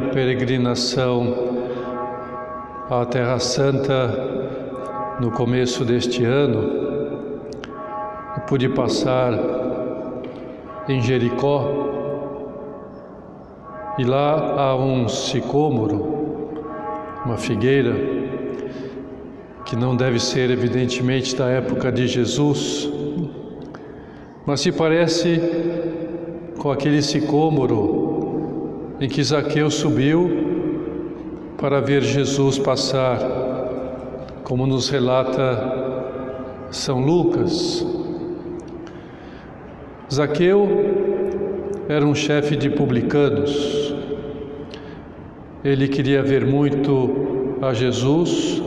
peregrinação 0.00 1.34
à 2.90 3.04
Terra 3.06 3.38
Santa 3.38 4.34
no 5.20 5.30
começo 5.30 5.84
deste 5.84 6.24
ano, 6.24 6.84
pude 8.46 8.68
passar 8.68 9.32
em 10.88 11.00
Jericó 11.00 11.84
e 13.98 14.04
lá 14.04 14.60
há 14.60 14.76
um 14.76 15.08
sicômoro, 15.08 16.58
uma 17.24 17.36
figueira, 17.36 17.94
que 19.64 19.76
não 19.76 19.96
deve 19.96 20.18
ser 20.18 20.50
evidentemente 20.50 21.34
da 21.34 21.48
época 21.48 21.90
de 21.90 22.06
Jesus, 22.06 22.90
mas 24.44 24.60
se 24.60 24.72
parece 24.72 25.40
com 26.58 26.70
aquele 26.70 27.00
sicômoro 27.00 28.03
em 29.00 29.08
que 29.08 29.22
Zaqueu 29.22 29.70
subiu 29.70 30.30
para 31.58 31.80
ver 31.80 32.02
Jesus 32.02 32.58
passar, 32.58 33.18
como 34.44 34.66
nos 34.66 34.88
relata 34.88 36.68
São 36.70 37.00
Lucas. 37.00 37.86
Zaqueu 40.12 40.68
era 41.88 42.04
um 42.04 42.14
chefe 42.14 42.56
de 42.56 42.70
publicanos. 42.70 43.94
Ele 45.64 45.88
queria 45.88 46.22
ver 46.22 46.44
muito 46.44 47.56
a 47.62 47.72
Jesus 47.72 48.62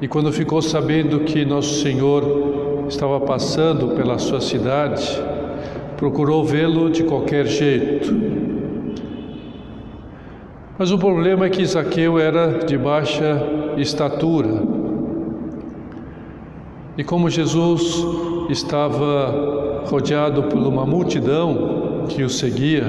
e 0.00 0.06
quando 0.06 0.30
ficou 0.30 0.60
sabendo 0.60 1.20
que 1.20 1.44
Nosso 1.44 1.80
Senhor 1.80 2.84
estava 2.86 3.18
passando 3.18 3.88
pela 3.88 4.18
sua 4.18 4.42
cidade, 4.42 5.20
procurou 5.96 6.44
vê-lo 6.44 6.90
de 6.90 7.02
qualquer 7.02 7.46
jeito. 7.46 8.14
Mas 10.78 10.90
o 10.90 10.98
problema 10.98 11.46
é 11.46 11.48
que 11.48 11.64
Zaqueu 11.64 12.18
era 12.18 12.66
de 12.66 12.76
baixa 12.76 13.42
estatura. 13.78 14.62
E 16.98 17.04
como 17.04 17.30
Jesus 17.30 18.04
estava 18.50 19.84
rodeado 19.86 20.42
por 20.44 20.58
uma 20.58 20.84
multidão 20.84 22.04
que 22.08 22.22
o 22.22 22.28
seguia, 22.28 22.84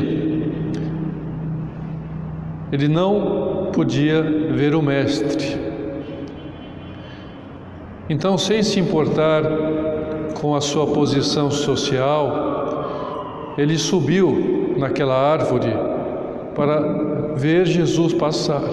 ele 2.72 2.90
não 2.90 3.70
podia 3.74 4.22
ver 4.22 4.76
o 4.76 4.82
Mestre. 4.82 5.58
Então, 8.10 8.38
sem 8.38 8.62
se 8.64 8.82
importar 8.82 9.44
com 10.42 10.56
a 10.56 10.62
sua 10.62 10.88
posição 10.88 11.50
social, 11.50 13.54
ele 13.58 13.78
subiu 13.78 14.76
naquela 14.78 15.16
árvore 15.16 15.74
para 16.54 17.17
ver 17.36 17.66
Jesus 17.66 18.14
passar. 18.14 18.64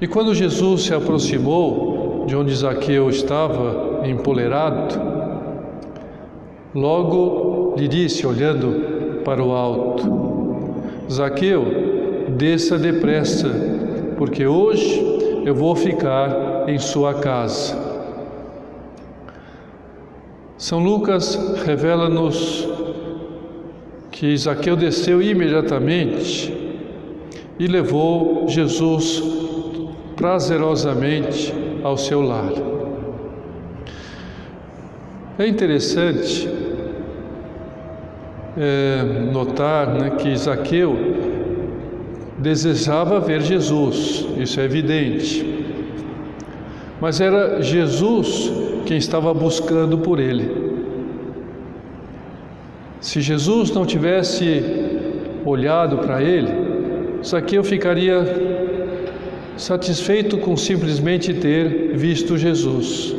E 0.00 0.06
quando 0.06 0.34
Jesus 0.34 0.82
se 0.82 0.94
aproximou 0.94 2.24
de 2.26 2.36
onde 2.36 2.54
Zaqueu 2.54 3.08
estava 3.08 4.06
empolerado, 4.06 4.94
logo 6.74 7.74
lhe 7.76 7.88
disse, 7.88 8.26
olhando 8.26 9.22
para 9.24 9.42
o 9.42 9.52
alto: 9.52 10.04
Zaqueu, 11.10 11.64
desça 12.36 12.78
depressa, 12.78 13.48
porque 14.18 14.46
hoje 14.46 15.42
eu 15.44 15.54
vou 15.54 15.74
ficar 15.74 16.68
em 16.68 16.78
sua 16.78 17.14
casa. 17.14 17.94
São 20.56 20.82
Lucas 20.82 21.36
revela-nos 21.64 22.68
que 24.14 24.36
Zaqueu 24.36 24.76
desceu 24.76 25.20
imediatamente 25.20 26.54
e 27.58 27.66
levou 27.66 28.48
Jesus 28.48 29.20
prazerosamente 30.14 31.52
ao 31.82 31.96
seu 31.96 32.22
lar. 32.22 32.52
É 35.36 35.48
interessante 35.48 36.48
é, 38.56 39.02
notar 39.32 39.92
né, 39.94 40.10
que 40.10 40.36
Zaqueu 40.36 40.96
desejava 42.38 43.18
ver 43.18 43.42
Jesus, 43.42 44.26
isso 44.38 44.60
é 44.60 44.64
evidente. 44.64 45.66
Mas 47.00 47.20
era 47.20 47.60
Jesus 47.60 48.52
quem 48.86 48.96
estava 48.96 49.34
buscando 49.34 49.98
por 49.98 50.20
ele. 50.20 50.63
Se 53.04 53.20
Jesus 53.20 53.70
não 53.70 53.84
tivesse 53.84 54.64
olhado 55.44 55.98
para 55.98 56.22
ele, 56.22 56.48
Zaqueu 57.22 57.62
ficaria 57.62 58.16
satisfeito 59.58 60.38
com 60.38 60.56
simplesmente 60.56 61.34
ter 61.34 61.94
visto 61.94 62.38
Jesus. 62.38 63.14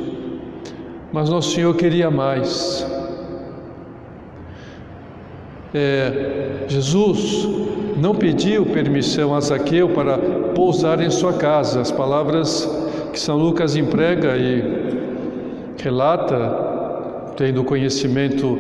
Mas 1.14 1.30
Nosso 1.30 1.52
Senhor 1.52 1.76
queria 1.76 2.10
mais. 2.10 2.84
É, 5.72 6.66
Jesus 6.68 7.48
não 7.96 8.16
pediu 8.16 8.66
permissão 8.66 9.36
a 9.36 9.40
Zaqueu 9.40 9.90
para 9.90 10.18
pousar 10.56 11.00
em 11.00 11.12
sua 11.12 11.34
casa. 11.34 11.80
As 11.80 11.92
palavras 11.92 12.68
que 13.14 13.20
São 13.20 13.38
Lucas 13.38 13.76
emprega 13.76 14.36
e 14.36 14.64
relata, 15.78 17.34
tendo 17.38 17.64
conhecimento 17.64 18.58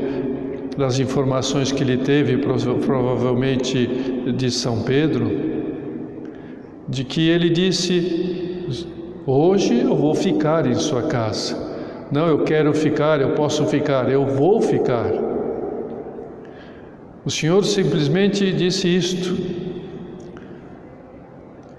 das 0.77 0.99
informações 0.99 1.71
que 1.71 1.81
ele 1.81 1.97
teve, 1.97 2.37
provavelmente 2.37 3.87
de 4.35 4.51
São 4.51 4.83
Pedro, 4.83 5.31
de 6.87 7.03
que 7.03 7.29
ele 7.29 7.49
disse: 7.49 8.65
Hoje 9.25 9.79
eu 9.79 9.95
vou 9.95 10.13
ficar 10.13 10.65
em 10.67 10.75
sua 10.75 11.03
casa. 11.03 11.65
Não, 12.11 12.27
eu 12.27 12.43
quero 12.43 12.73
ficar, 12.73 13.19
eu 13.19 13.31
posso 13.31 13.65
ficar, 13.65 14.11
eu 14.11 14.25
vou 14.25 14.61
ficar. 14.61 15.11
O 17.25 17.31
Senhor 17.31 17.63
simplesmente 17.65 18.51
disse 18.51 18.87
isto. 18.87 19.35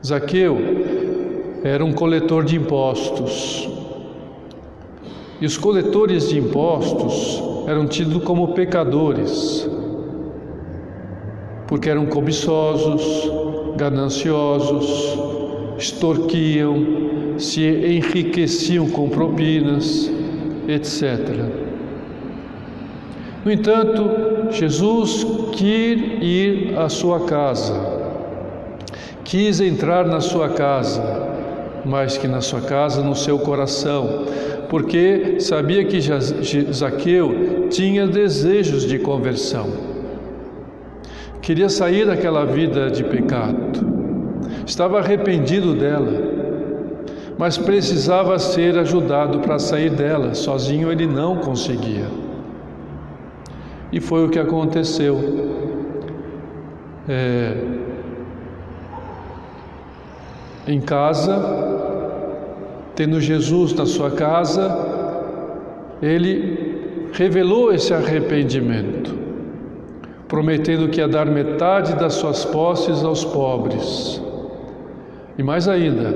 Zaqueu 0.04 0.58
era 1.62 1.84
um 1.84 1.92
coletor 1.92 2.44
de 2.44 2.56
impostos. 2.56 3.68
E 5.40 5.46
os 5.46 5.56
coletores 5.56 6.30
de 6.30 6.38
impostos 6.38 7.42
eram 7.66 7.86
tidos 7.86 8.22
como 8.22 8.54
pecadores, 8.54 9.68
porque 11.66 11.90
eram 11.90 12.06
cobiçosos, 12.06 13.28
gananciosos, 13.76 15.18
extorquiam, 15.76 17.38
se 17.38 17.62
enriqueciam 17.62 18.88
com 18.88 19.08
propinas, 19.08 20.10
etc. 20.68 21.44
No 23.44 23.50
entanto, 23.50 24.52
Jesus 24.52 25.24
quis 25.52 25.98
ir 26.22 26.78
à 26.78 26.88
sua 26.88 27.20
casa, 27.20 27.74
quis 29.24 29.60
entrar 29.60 30.06
na 30.06 30.20
sua 30.20 30.50
casa, 30.50 31.02
mais 31.84 32.16
que 32.16 32.28
na 32.28 32.40
sua 32.40 32.60
casa, 32.60 33.02
no 33.02 33.14
seu 33.14 33.38
coração, 33.38 34.24
porque 34.68 35.40
sabia 35.40 35.84
que 35.84 36.00
Zaqueu 36.72 37.68
tinha 37.70 38.06
desejos 38.06 38.84
de 38.84 38.98
conversão, 38.98 39.68
queria 41.40 41.68
sair 41.68 42.06
daquela 42.06 42.44
vida 42.44 42.90
de 42.90 43.04
pecado, 43.04 43.86
estava 44.66 44.98
arrependido 44.98 45.74
dela, 45.74 46.36
mas 47.38 47.58
precisava 47.58 48.38
ser 48.38 48.78
ajudado 48.78 49.40
para 49.40 49.58
sair 49.58 49.90
dela, 49.90 50.34
sozinho 50.34 50.90
ele 50.90 51.06
não 51.06 51.36
conseguia. 51.36 52.06
E 53.92 54.00
foi 54.00 54.24
o 54.24 54.28
que 54.28 54.38
aconteceu. 54.38 55.54
É, 57.08 57.56
em 60.66 60.80
casa, 60.80 61.75
tendo 62.96 63.20
Jesus 63.20 63.74
na 63.74 63.84
sua 63.84 64.10
casa, 64.10 64.74
ele 66.02 67.10
revelou 67.12 67.72
esse 67.72 67.92
arrependimento, 67.92 69.14
prometendo 70.26 70.88
que 70.88 71.00
ia 71.00 71.06
dar 71.06 71.26
metade 71.26 71.94
das 71.94 72.14
suas 72.14 72.44
posses 72.46 73.04
aos 73.04 73.22
pobres. 73.22 74.20
E 75.36 75.42
mais 75.42 75.68
ainda, 75.68 76.14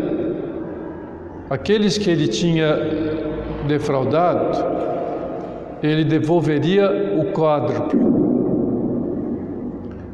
aqueles 1.51 1.99
que 1.99 2.11
ele 2.11 2.29
tinha 2.29 2.79
defraudado, 3.69 4.59
ele 5.83 6.05
devolveria 6.05 6.91
o 7.19 7.31
quádruplo, 7.33 8.01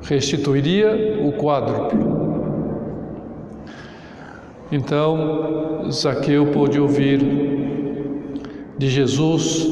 restituiria 0.02 1.20
o 1.24 1.32
quádruplo. 1.32 2.15
Então, 4.70 5.88
Zaqueu 5.90 6.46
pôde 6.46 6.80
ouvir 6.80 7.20
de 8.76 8.88
Jesus 8.88 9.68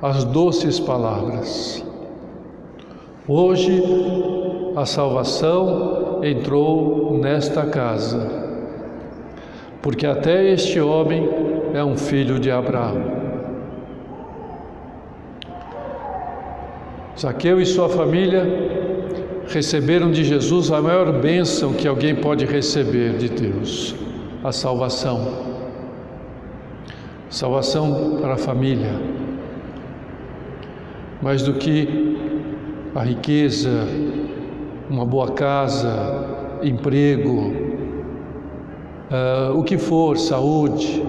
as 0.00 0.22
doces 0.24 0.78
palavras: 0.78 1.84
Hoje 3.26 3.82
a 4.76 4.86
salvação 4.86 6.20
entrou 6.22 7.18
nesta 7.18 7.66
casa, 7.66 8.30
porque 9.82 10.06
até 10.06 10.48
este 10.48 10.80
homem 10.80 11.28
é 11.74 11.82
um 11.82 11.96
filho 11.96 12.38
de 12.38 12.50
Abraão. 12.50 13.18
Zaqueu 17.18 17.60
e 17.60 17.66
sua 17.66 17.88
família 17.88 18.79
receberam 19.52 20.10
de 20.10 20.24
Jesus 20.24 20.70
a 20.70 20.80
maior 20.80 21.12
bênção 21.20 21.72
que 21.72 21.88
alguém 21.88 22.14
pode 22.14 22.44
receber 22.44 23.16
de 23.16 23.28
Deus, 23.28 23.94
a 24.42 24.52
salvação. 24.52 25.50
Salvação 27.28 28.18
para 28.20 28.34
a 28.34 28.36
família. 28.36 28.94
Mais 31.20 31.42
do 31.42 31.54
que 31.54 32.16
a 32.94 33.02
riqueza, 33.02 33.86
uma 34.88 35.04
boa 35.04 35.32
casa, 35.32 36.58
emprego, 36.62 37.52
uh, 39.10 39.58
o 39.58 39.62
que 39.62 39.78
for, 39.78 40.16
saúde, 40.16 41.02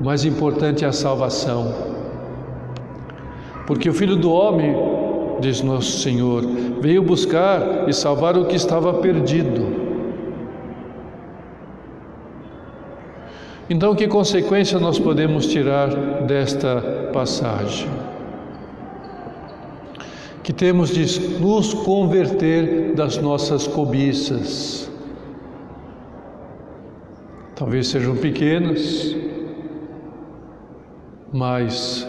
o 0.00 0.04
mais 0.04 0.24
importante 0.24 0.84
é 0.84 0.88
a 0.88 0.92
salvação. 0.92 1.72
Porque 3.66 3.88
o 3.88 3.94
Filho 3.94 4.16
do 4.16 4.30
Homem, 4.30 4.74
diz 5.40 5.62
nosso 5.62 5.98
Senhor, 6.00 6.42
veio 6.80 7.02
buscar 7.02 7.88
e 7.88 7.92
salvar 7.92 8.36
o 8.36 8.46
que 8.46 8.56
estava 8.56 8.94
perdido. 8.94 9.82
Então, 13.70 13.94
que 13.94 14.06
consequência 14.06 14.78
nós 14.78 14.98
podemos 14.98 15.46
tirar 15.46 15.88
desta 16.26 17.10
passagem? 17.12 17.88
Que 20.42 20.52
temos 20.52 20.90
de 20.90 21.38
nos 21.38 21.72
converter 21.72 22.94
das 22.94 23.16
nossas 23.16 23.66
cobiças. 23.66 24.90
Talvez 27.54 27.86
sejam 27.86 28.16
pequenas, 28.16 29.16
mas 31.32 32.06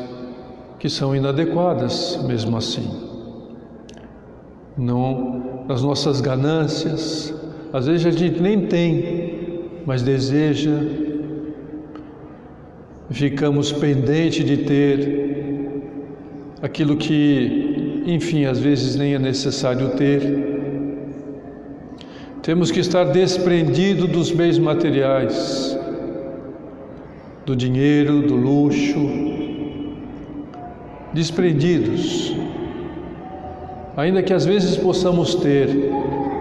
que 0.79 0.89
são 0.89 1.15
inadequadas 1.15 2.19
mesmo 2.25 2.57
assim. 2.57 3.12
Não 4.77 5.65
as 5.69 5.81
nossas 5.81 6.19
ganâncias, 6.19 7.33
às 7.71 7.87
vezes 7.87 8.05
a 8.05 8.11
gente 8.11 8.41
nem 8.41 8.67
tem, 8.67 9.61
mas 9.85 10.01
deseja, 10.01 10.79
ficamos 13.09 13.71
pendentes 13.71 14.45
de 14.45 14.57
ter 14.57 15.23
aquilo 16.61 16.95
que, 16.97 18.03
enfim, 18.05 18.45
às 18.45 18.59
vezes 18.59 18.95
nem 18.95 19.13
é 19.13 19.19
necessário 19.19 19.89
ter. 19.91 20.53
Temos 22.41 22.71
que 22.71 22.79
estar 22.79 23.05
desprendido 23.05 24.07
dos 24.07 24.31
bens 24.31 24.57
materiais, 24.57 25.77
do 27.45 27.55
dinheiro, 27.55 28.21
do 28.21 28.35
luxo, 28.35 28.99
desprendidos. 31.13 32.35
Ainda 33.95 34.23
que 34.23 34.33
às 34.33 34.45
vezes 34.45 34.75
possamos 34.75 35.35
ter 35.35 35.69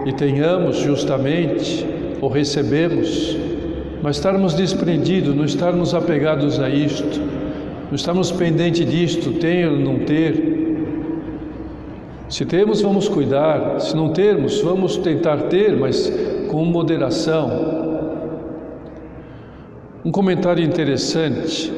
e 0.05 0.11
tenhamos 0.11 0.77
justamente 0.77 1.85
ou 2.19 2.27
recebemos, 2.27 3.37
mas 4.01 4.15
estarmos 4.15 4.55
desprendidos, 4.55 5.35
não 5.35 5.45
estarmos 5.45 5.93
apegados 5.93 6.59
a 6.59 6.67
isto, 6.67 7.21
não 7.87 7.95
estarmos 7.95 8.31
pendentes 8.31 8.89
disto, 8.89 9.33
ter 9.33 9.67
ou 9.67 9.77
não 9.77 9.99
ter. 9.99 10.63
Se 12.27 12.43
temos, 12.43 12.81
vamos 12.81 13.07
cuidar, 13.07 13.79
se 13.79 13.95
não 13.95 14.09
termos, 14.09 14.59
vamos 14.61 14.97
tentar 14.97 15.37
ter, 15.43 15.77
mas 15.77 16.11
com 16.49 16.65
moderação. 16.65 17.83
Um 20.03 20.11
comentário 20.11 20.63
interessante 20.63 21.71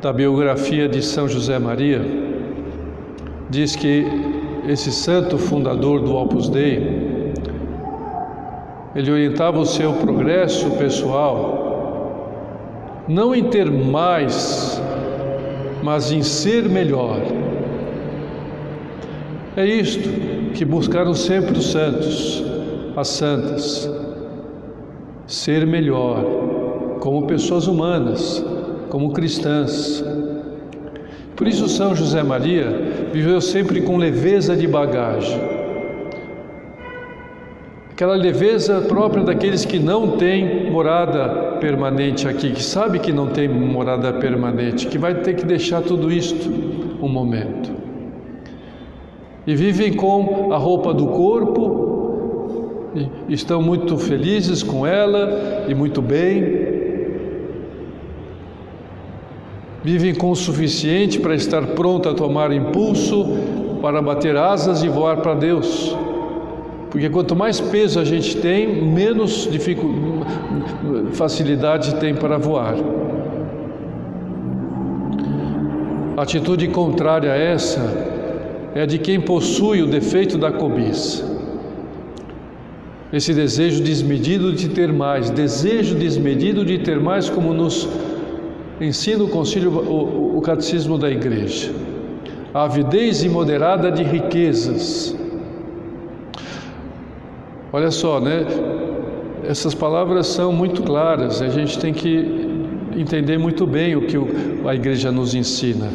da 0.00 0.12
biografia 0.12 0.88
de 0.88 1.02
São 1.02 1.26
José 1.28 1.58
Maria 1.58 2.00
diz 3.50 3.74
que 3.74 4.37
esse 4.70 4.92
santo 4.92 5.38
fundador 5.38 6.00
do 6.00 6.14
Opus 6.14 6.48
Dei 6.48 7.32
ele 8.94 9.10
orientava 9.10 9.58
o 9.58 9.66
seu 9.66 9.92
progresso 9.94 10.70
pessoal 10.72 11.68
não 13.08 13.34
em 13.34 13.44
ter 13.44 13.70
mais, 13.70 14.80
mas 15.82 16.12
em 16.12 16.22
ser 16.22 16.68
melhor. 16.68 17.20
É 19.56 19.64
isto 19.64 20.52
que 20.52 20.64
buscaram 20.64 21.14
sempre 21.14 21.58
os 21.58 21.70
santos, 21.70 22.44
as 22.96 23.08
santas, 23.08 23.90
ser 25.26 25.66
melhor 25.66 26.24
como 27.00 27.26
pessoas 27.26 27.66
humanas, 27.66 28.44
como 28.90 29.12
cristãs. 29.12 30.04
Por 31.38 31.48
isso, 31.48 31.66
São 31.68 31.94
José 31.94 32.22
Maria 32.22 33.08
viveu 33.10 33.40
sempre 33.40 33.80
com 33.80 33.96
leveza 33.96 34.54
de 34.54 34.66
bagagem 34.66 35.58
aquela 37.98 38.14
leveza 38.14 38.80
própria 38.82 39.24
daqueles 39.24 39.64
que 39.64 39.76
não 39.76 40.16
têm 40.16 40.70
morada 40.70 41.56
permanente 41.58 42.28
aqui, 42.28 42.52
que 42.52 42.62
sabe 42.62 43.00
que 43.00 43.12
não 43.12 43.26
tem 43.26 43.48
morada 43.48 44.12
permanente, 44.12 44.86
que 44.86 44.96
vai 44.96 45.16
ter 45.16 45.34
que 45.34 45.44
deixar 45.44 45.82
tudo 45.82 46.08
isto 46.08 46.48
um 47.02 47.08
momento. 47.08 47.72
E 49.44 49.56
vivem 49.56 49.94
com 49.94 50.52
a 50.52 50.56
roupa 50.56 50.94
do 50.94 51.08
corpo, 51.08 52.92
estão 53.28 53.60
muito 53.60 53.98
felizes 53.98 54.62
com 54.62 54.86
ela 54.86 55.66
e 55.66 55.74
muito 55.74 56.00
bem. 56.00 56.67
Vivem 59.82 60.14
com 60.14 60.30
o 60.30 60.36
suficiente 60.36 61.20
para 61.20 61.34
estar 61.34 61.64
pronto 61.68 62.08
a 62.08 62.14
tomar 62.14 62.52
impulso, 62.52 63.24
para 63.80 64.02
bater 64.02 64.36
asas 64.36 64.82
e 64.82 64.88
voar 64.88 65.18
para 65.18 65.34
Deus. 65.34 65.96
Porque 66.90 67.08
quanto 67.08 67.36
mais 67.36 67.60
peso 67.60 68.00
a 68.00 68.04
gente 68.04 68.36
tem, 68.38 68.82
menos 68.82 69.48
facilidade 71.12 71.94
tem 71.96 72.14
para 72.14 72.38
voar. 72.38 72.74
A 76.16 76.22
atitude 76.22 76.66
contrária 76.68 77.32
a 77.32 77.36
essa 77.36 77.80
é 78.74 78.82
a 78.82 78.86
de 78.86 78.98
quem 78.98 79.20
possui 79.20 79.82
o 79.82 79.86
defeito 79.86 80.36
da 80.36 80.50
cobiça. 80.50 81.38
Esse 83.12 83.32
desejo 83.32 83.82
desmedido 83.82 84.52
de 84.52 84.68
ter 84.68 84.92
mais, 84.92 85.30
desejo 85.30 85.94
desmedido 85.94 86.64
de 86.64 86.78
ter 86.78 86.98
mais, 86.98 87.30
como 87.30 87.54
nos 87.54 87.88
ensina 88.80 89.24
o 89.24 89.28
concílio, 89.28 89.70
o, 89.70 90.38
o 90.38 90.40
catecismo 90.40 90.98
da 90.98 91.10
igreja. 91.10 91.72
A 92.54 92.64
avidez 92.64 93.22
imoderada 93.22 93.90
de 93.90 94.02
riquezas 94.02 95.16
Olha 97.70 97.90
só, 97.90 98.18
né? 98.18 98.46
Essas 99.46 99.74
palavras 99.74 100.26
são 100.26 100.50
muito 100.50 100.82
claras, 100.82 101.42
a 101.42 101.50
gente 101.50 101.78
tem 101.78 101.92
que 101.92 102.48
entender 102.96 103.36
muito 103.36 103.66
bem 103.66 103.94
o 103.94 104.06
que 104.06 104.16
a 104.66 104.74
igreja 104.74 105.12
nos 105.12 105.34
ensina. 105.34 105.86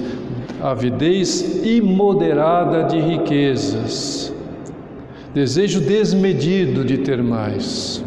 Avidez 0.62 1.66
imoderada 1.66 2.84
de 2.84 3.00
riquezas, 3.00 4.32
desejo 5.34 5.82
desmedido 5.82 6.86
de 6.86 7.00
ter 7.00 7.24
mais. 7.24 8.06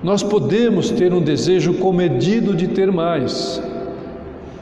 Nós 0.00 0.22
podemos 0.22 0.88
ter 0.90 1.12
um 1.12 1.20
desejo 1.20 1.74
comedido 1.74 2.54
de 2.54 2.68
ter 2.68 2.92
mais, 2.92 3.60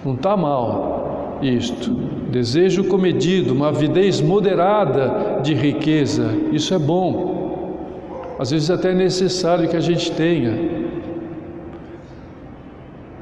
não 0.05 0.15
está 0.15 0.37
mal 0.37 1.39
isto. 1.43 1.91
Desejo 2.31 2.85
comedido, 2.85 3.53
uma 3.53 3.69
avidez 3.69 4.21
moderada 4.21 5.41
de 5.43 5.55
riqueza, 5.55 6.31
isso 6.53 6.73
é 6.73 6.79
bom. 6.79 8.37
Às 8.39 8.51
vezes 8.51 8.71
até 8.71 8.91
é 8.91 8.95
necessário 8.95 9.69
que 9.69 9.77
a 9.77 9.81
gente 9.81 10.11
tenha. 10.13 10.59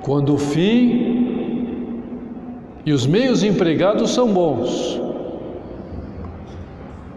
Quando 0.03 0.35
o 0.35 0.39
fim 0.39 1.31
e 2.87 2.93
os 2.93 3.07
meios 3.07 3.43
empregados 3.43 4.11
são 4.11 4.29
bons. 4.33 5.01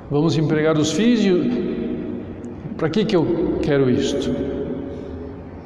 Vamos 0.09 0.37
empregar 0.37 0.77
os 0.77 0.91
fins 0.91 1.21
e 1.23 2.73
para 2.77 2.89
que 2.89 3.05
que 3.05 3.15
eu 3.15 3.57
quero 3.61 3.89
isto? 3.89 4.35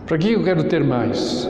Para 0.05 0.17
que 0.17 0.33
eu 0.33 0.43
quero 0.43 0.63
ter 0.65 0.83
mais? 0.83 1.49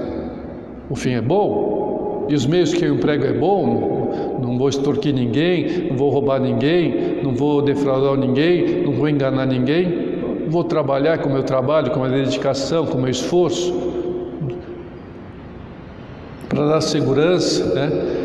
O 0.90 0.96
fim 0.96 1.12
é 1.12 1.22
bom 1.22 1.87
e 2.28 2.36
os 2.36 2.46
meios 2.46 2.74
que 2.74 2.84
eu 2.84 2.96
emprego 2.96 3.26
é 3.26 3.34
bom. 3.34 4.40
Não 4.42 4.58
vou 4.58 4.70
extorquir 4.70 5.14
ninguém, 5.14 5.88
não 5.90 5.98
vou 5.98 6.10
roubar 6.10 6.40
ninguém, 6.40 7.20
não 7.24 7.34
vou 7.34 7.62
defraudar 7.62 8.18
ninguém, 8.18 8.84
não 8.84 8.94
vou 8.94 9.10
enganar 9.10 9.46
ninguém 9.46 10.08
vou 10.50 10.64
trabalhar 10.64 11.18
com 11.20 11.30
o 11.30 11.34
meu 11.34 11.44
trabalho, 11.44 11.92
com 11.92 12.04
a 12.04 12.08
dedicação, 12.08 12.86
com 12.86 12.98
o 12.98 13.02
meu 13.02 13.10
esforço, 13.10 13.74
para 16.48 16.66
dar 16.66 16.82
segurança, 16.82 17.66
né? 17.74 18.17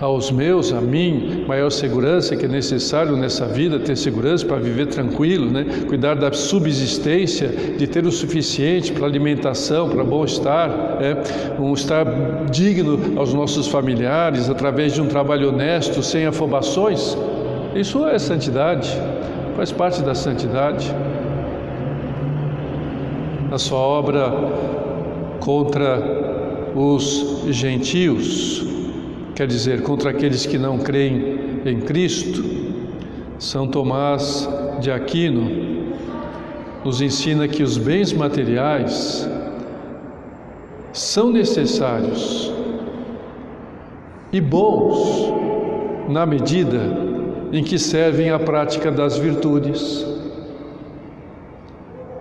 Aos 0.00 0.30
meus, 0.30 0.72
a 0.72 0.80
mim, 0.80 1.44
maior 1.46 1.70
segurança 1.70 2.36
que 2.36 2.44
é 2.44 2.48
necessário 2.48 3.16
nessa 3.16 3.46
vida, 3.46 3.78
ter 3.80 3.96
segurança 3.96 4.46
para 4.46 4.58
viver 4.58 4.86
tranquilo, 4.86 5.50
né? 5.50 5.66
cuidar 5.88 6.14
da 6.14 6.32
subsistência, 6.32 7.48
de 7.48 7.86
ter 7.86 8.06
o 8.06 8.12
suficiente 8.12 8.92
para 8.92 9.06
alimentação, 9.06 9.88
para 9.88 10.04
bom-estar, 10.04 10.68
né? 11.00 11.16
um 11.58 11.72
estar 11.72 12.06
digno 12.50 13.18
aos 13.18 13.34
nossos 13.34 13.66
familiares 13.66 14.48
através 14.48 14.94
de 14.94 15.02
um 15.02 15.06
trabalho 15.06 15.48
honesto, 15.48 16.02
sem 16.02 16.26
afobações. 16.26 17.16
Isso 17.74 18.06
é 18.06 18.18
santidade, 18.18 18.96
faz 19.56 19.72
parte 19.72 20.02
da 20.02 20.14
santidade. 20.14 20.94
Na 23.50 23.58
sua 23.58 23.78
obra 23.78 24.32
contra 25.40 26.70
os 26.74 27.44
gentios, 27.48 28.77
quer 29.38 29.46
dizer, 29.46 29.82
contra 29.82 30.10
aqueles 30.10 30.44
que 30.46 30.58
não 30.58 30.78
creem 30.78 31.38
em 31.64 31.80
Cristo, 31.80 32.42
São 33.38 33.68
Tomás 33.68 34.48
de 34.80 34.90
Aquino 34.90 35.84
nos 36.84 37.00
ensina 37.00 37.46
que 37.46 37.62
os 37.62 37.78
bens 37.78 38.12
materiais 38.12 39.30
são 40.92 41.30
necessários 41.30 42.52
e 44.32 44.40
bons 44.40 45.32
na 46.08 46.26
medida 46.26 46.80
em 47.52 47.62
que 47.62 47.78
servem 47.78 48.30
à 48.30 48.40
prática 48.40 48.90
das 48.90 49.18
virtudes. 49.18 50.04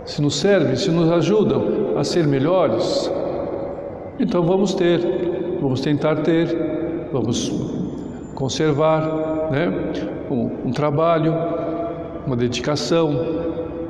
Se 0.05 0.21
nos 0.21 0.35
servem, 0.35 0.75
se 0.75 0.91
nos 0.91 1.11
ajudam 1.11 1.97
a 1.97 2.03
ser 2.03 2.27
melhores, 2.27 3.11
então 4.19 4.43
vamos 4.43 4.75
ter, 4.75 4.99
vamos 5.59 5.81
tentar 5.81 6.17
ter 6.17 6.76
vamos 7.19 7.51
conservar 8.35 9.49
né? 9.51 9.73
um, 10.29 10.67
um 10.67 10.71
trabalho, 10.71 11.33
uma 12.25 12.35
dedicação, 12.35 13.09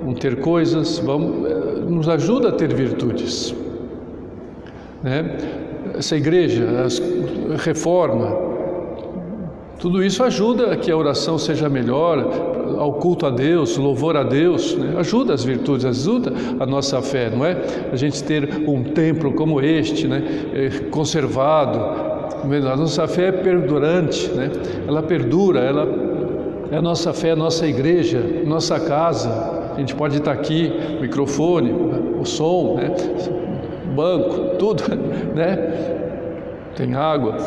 um 0.06 0.14
ter 0.14 0.40
coisas, 0.40 1.00
vamos, 1.00 1.46
eh, 1.46 1.80
nos 1.88 2.08
ajuda 2.08 2.50
a 2.50 2.52
ter 2.52 2.74
virtudes. 2.74 3.54
Né? 5.04 5.38
Essa 5.96 6.16
igreja, 6.16 6.66
a 7.54 7.58
reforma, 7.58 8.38
tudo 9.80 10.04
isso 10.04 10.24
ajuda 10.24 10.72
a 10.72 10.78
que 10.78 10.90
a 10.90 10.98
oração 10.98 11.38
seja 11.38 11.68
melhor, 11.68 12.56
ao 12.78 12.94
culto 12.94 13.26
a 13.26 13.30
Deus, 13.30 13.76
louvor 13.78 14.16
a 14.16 14.24
Deus, 14.24 14.76
né? 14.76 14.96
ajuda 14.98 15.34
as 15.34 15.44
virtudes, 15.44 15.86
ajuda 15.86 16.32
a 16.60 16.66
nossa 16.66 17.02
fé, 17.02 17.30
não 17.30 17.46
é? 17.46 17.58
A 17.92 17.96
gente 17.96 18.24
ter 18.24 18.64
um 18.68 18.84
templo 18.84 19.34
como 19.34 19.60
este, 19.62 20.08
né? 20.08 20.24
Eh, 20.54 20.70
conservado, 20.90 22.07
a 22.72 22.76
nossa 22.76 23.08
fé 23.08 23.28
é 23.28 23.32
perdurante, 23.32 24.30
né? 24.32 24.52
ela 24.88 25.04
perdura, 25.04 25.60
ela 25.60 25.88
é 26.72 26.78
a 26.78 26.82
nossa 26.82 27.14
fé, 27.14 27.32
a 27.32 27.36
nossa 27.36 27.68
igreja, 27.68 28.22
nossa 28.46 28.80
casa. 28.80 29.30
A 29.76 29.80
gente 29.80 29.96
pode 29.96 30.18
estar 30.18 30.32
aqui, 30.32 30.72
microfone, 31.00 31.72
o 32.20 32.26
som, 32.26 32.76
né? 32.76 32.94
banco, 33.96 34.58
tudo, 34.58 34.84
né? 35.36 35.56
Tem 36.76 36.94
água. 36.94 37.38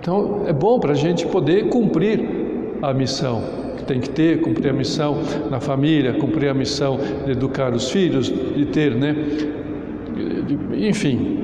Então 0.00 0.42
é 0.46 0.52
bom 0.52 0.80
para 0.80 0.92
a 0.92 0.96
gente 0.96 1.26
poder 1.26 1.68
cumprir 1.68 2.78
a 2.82 2.92
missão 2.92 3.42
que 3.76 3.84
tem 3.84 4.00
que 4.00 4.10
ter, 4.10 4.40
cumprir 4.40 4.70
a 4.70 4.72
missão 4.72 5.18
na 5.50 5.60
família, 5.60 6.14
cumprir 6.14 6.48
a 6.48 6.54
missão 6.54 6.98
de 7.24 7.32
educar 7.32 7.72
os 7.72 7.90
filhos, 7.90 8.26
de 8.26 8.66
ter, 8.66 8.94
né? 8.94 9.14
Enfim, 10.74 11.41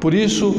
por 0.00 0.14
isso, 0.14 0.54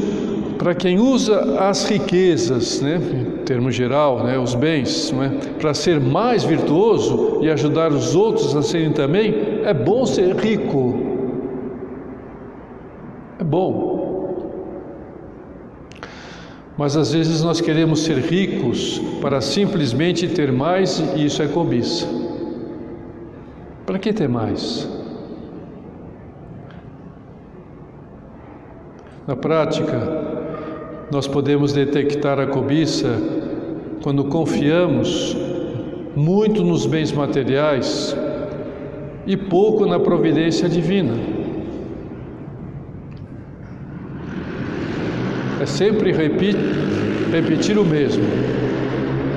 para 0.59 0.75
quem 0.75 0.99
usa 0.99 1.59
as 1.59 1.85
riquezas, 1.85 2.79
né, 2.81 2.97
em 2.97 3.43
termo 3.43 3.71
geral, 3.71 4.23
né, 4.23 4.37
os 4.37 4.53
bens, 4.53 5.11
né, 5.11 5.31
para 5.59 5.73
ser 5.73 5.99
mais 5.99 6.43
virtuoso 6.43 7.39
e 7.41 7.49
ajudar 7.49 7.91
os 7.91 8.15
outros 8.15 8.55
a 8.55 8.61
serem 8.61 8.93
também, 8.93 9.33
é 9.65 9.73
bom 9.73 10.05
ser 10.05 10.35
rico. 10.35 10.95
É 13.39 13.43
bom. 13.43 13.91
Mas 16.77 16.95
às 16.95 17.11
vezes 17.11 17.41
nós 17.41 17.59
queremos 17.59 18.03
ser 18.03 18.17
ricos 18.19 19.01
para 19.19 19.41
simplesmente 19.41 20.27
ter 20.27 20.51
mais 20.51 20.99
e 21.15 21.25
isso 21.25 21.41
é 21.41 21.47
cobiça. 21.47 22.07
Para 23.85 23.97
que 23.97 24.13
ter 24.13 24.29
mais? 24.29 25.00
Na 29.27 29.35
prática, 29.35 29.99
nós 31.11 31.27
podemos 31.27 31.73
detectar 31.73 32.39
a 32.39 32.47
cobiça 32.47 33.21
quando 34.01 34.25
confiamos 34.25 35.37
muito 36.15 36.63
nos 36.63 36.87
bens 36.87 37.11
materiais 37.11 38.15
e 39.27 39.37
pouco 39.37 39.85
na 39.85 39.99
providência 39.99 40.67
divina. 40.67 41.13
É 45.61 45.65
sempre 45.67 46.11
repetir, 46.11 46.55
repetir 47.31 47.77
o 47.77 47.85
mesmo. 47.85 48.23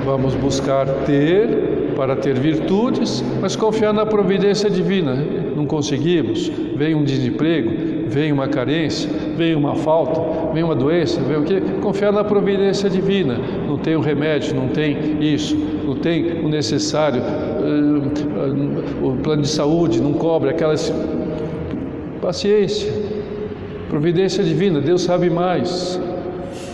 Vamos 0.03 0.33
buscar 0.33 0.87
ter 1.05 1.93
para 1.95 2.15
ter 2.15 2.37
virtudes, 2.39 3.23
mas 3.39 3.55
confiar 3.55 3.93
na 3.93 4.05
providência 4.05 4.69
divina. 4.69 5.15
Não 5.55 5.67
conseguimos, 5.67 6.51
vem 6.75 6.95
um 6.95 7.03
desemprego, 7.03 7.71
vem 8.07 8.31
uma 8.31 8.47
carência, 8.47 9.09
vem 9.35 9.55
uma 9.55 9.75
falta, 9.75 10.53
vem 10.53 10.63
uma 10.63 10.75
doença, 10.75 11.21
vem 11.21 11.37
o 11.37 11.43
quê? 11.43 11.61
Confiar 11.81 12.11
na 12.11 12.23
providência 12.23 12.89
divina. 12.89 13.37
Não 13.67 13.77
tem 13.77 13.95
o 13.95 14.01
remédio, 14.01 14.55
não 14.55 14.69
tem 14.69 15.17
isso, 15.21 15.55
não 15.85 15.95
tem 15.95 16.43
o 16.43 16.49
necessário, 16.49 17.21
uh, 17.21 19.07
o 19.07 19.17
plano 19.17 19.41
de 19.41 19.49
saúde 19.49 20.01
não 20.01 20.13
cobre 20.13 20.49
aquelas. 20.49 20.93
Paciência, 22.21 22.91
providência 23.89 24.43
divina, 24.43 24.81
Deus 24.81 25.03
sabe 25.03 25.29
mais. 25.29 25.99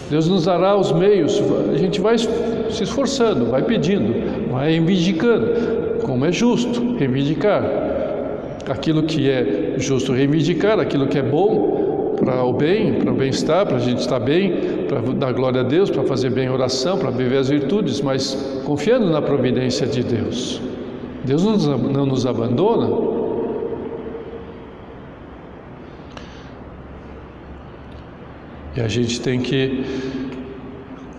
Deus 0.09 0.27
nos 0.27 0.45
dará 0.45 0.77
os 0.77 0.91
meios, 0.91 1.41
a 1.73 1.77
gente 1.77 1.99
vai 1.99 2.17
se 2.17 2.83
esforçando, 2.83 3.45
vai 3.45 3.63
pedindo, 3.63 4.49
vai 4.51 4.71
reivindicando, 4.71 6.01
como 6.03 6.25
é 6.25 6.31
justo 6.31 6.95
reivindicar 6.97 7.63
aquilo 8.69 9.03
que 9.03 9.29
é 9.29 9.73
justo 9.77 10.13
reivindicar, 10.13 10.79
aquilo 10.79 11.07
que 11.07 11.17
é 11.17 11.21
bom 11.21 11.80
para 12.23 12.43
o 12.43 12.53
bem, 12.53 12.93
para 12.93 13.11
o 13.11 13.15
bem-estar, 13.15 13.65
para 13.65 13.77
a 13.77 13.79
gente 13.79 13.99
estar 13.99 14.19
bem, 14.19 14.85
para 14.87 15.01
dar 15.01 15.33
glória 15.33 15.61
a 15.61 15.63
Deus, 15.63 15.89
para 15.89 16.03
fazer 16.03 16.29
bem 16.29 16.47
a 16.47 16.53
oração, 16.53 16.97
para 16.97 17.09
viver 17.09 17.37
as 17.37 17.49
virtudes, 17.49 17.99
mas 17.99 18.61
confiando 18.63 19.09
na 19.09 19.21
providência 19.21 19.87
de 19.87 20.03
Deus. 20.03 20.61
Deus 21.25 21.43
não 21.43 21.53
nos, 21.53 21.65
não 21.67 22.05
nos 22.05 22.25
abandona. 22.25 23.11
E 28.77 28.81
a 28.81 28.87
gente 28.87 29.19
tem 29.19 29.41
que 29.41 29.83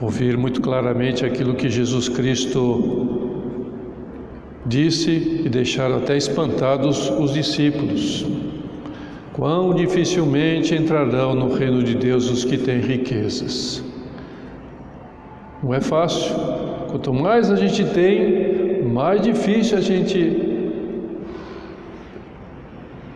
ouvir 0.00 0.36
muito 0.38 0.60
claramente 0.60 1.26
aquilo 1.26 1.54
que 1.54 1.68
Jesus 1.68 2.08
Cristo 2.08 3.20
Disse 4.64 5.42
e 5.44 5.48
deixaram 5.48 5.96
até 5.96 6.16
espantados 6.16 7.10
os 7.10 7.34
discípulos: 7.34 8.24
Quão 9.32 9.74
dificilmente 9.74 10.74
entrarão 10.74 11.34
no 11.34 11.54
reino 11.54 11.82
de 11.82 11.94
Deus 11.94 12.30
os 12.30 12.44
que 12.44 12.58
têm 12.58 12.80
riquezas. 12.80 13.82
Não 15.62 15.72
é 15.72 15.80
fácil. 15.80 16.34
Quanto 16.90 17.14
mais 17.14 17.50
a 17.50 17.56
gente 17.56 17.84
tem, 17.84 18.82
mais 18.82 19.22
difícil 19.22 19.78
a 19.78 19.80
gente 19.80 20.48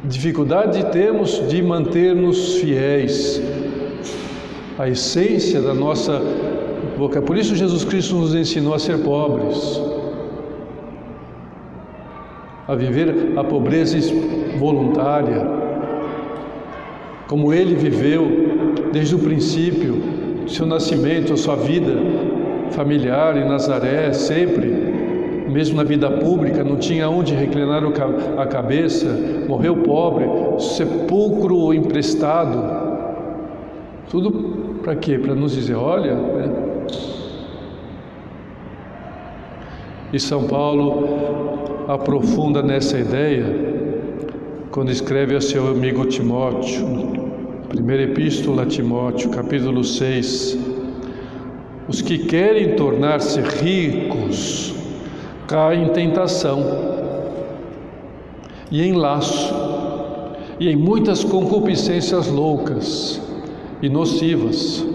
dificuldade 0.04 0.86
temos 0.92 1.46
de 1.48 1.60
manter-nos 1.60 2.58
fiéis 2.58 3.42
à 4.78 4.88
essência 4.88 5.60
da 5.60 5.74
nossa 5.74 6.22
boca. 6.96 7.20
Por 7.20 7.36
isso 7.36 7.56
Jesus 7.56 7.84
Cristo 7.84 8.14
nos 8.14 8.34
ensinou 8.34 8.72
a 8.72 8.78
ser 8.78 8.98
pobres 8.98 9.80
a 12.68 12.74
viver 12.74 13.32
a 13.36 13.44
pobreza 13.44 13.96
voluntária, 14.58 15.65
como 17.26 17.52
ele 17.52 17.74
viveu 17.74 18.26
desde 18.92 19.14
o 19.14 19.18
princípio, 19.18 19.96
seu 20.48 20.64
nascimento, 20.64 21.36
sua 21.36 21.56
vida 21.56 21.92
familiar 22.70 23.36
em 23.36 23.48
Nazaré, 23.48 24.12
sempre, 24.12 24.66
mesmo 25.48 25.76
na 25.76 25.84
vida 25.84 26.10
pública, 26.10 26.62
não 26.62 26.76
tinha 26.76 27.08
onde 27.08 27.34
reclinar 27.34 27.82
a 28.38 28.46
cabeça, 28.46 29.06
morreu 29.48 29.76
pobre, 29.78 30.26
sepulcro 30.58 31.72
emprestado. 31.74 32.86
Tudo 34.08 34.78
para 34.82 34.94
quê? 34.94 35.18
Para 35.18 35.34
nos 35.34 35.52
dizer: 35.52 35.74
olha, 35.74 36.14
né? 36.14 36.52
E 40.12 40.20
São 40.20 40.44
Paulo 40.44 41.08
aprofunda 41.88 42.62
nessa 42.62 42.98
ideia 42.98 43.44
quando 44.70 44.90
escreve 44.90 45.34
a 45.34 45.40
seu 45.40 45.68
amigo 45.68 46.04
Timóteo, 46.06 47.15
Primeira 47.68 48.04
Epístola 48.04 48.62
a 48.62 48.66
Timóteo, 48.66 49.28
capítulo 49.30 49.82
6. 49.82 50.56
Os 51.88 52.00
que 52.00 52.18
querem 52.18 52.76
tornar-se 52.76 53.40
ricos 53.40 54.72
caem 55.48 55.86
em 55.86 55.88
tentação 55.88 56.64
e 58.70 58.82
em 58.82 58.92
laço 58.92 59.52
e 60.60 60.68
em 60.68 60.76
muitas 60.76 61.24
concupiscências 61.24 62.28
loucas 62.28 63.20
e 63.82 63.88
nocivas, 63.88 64.86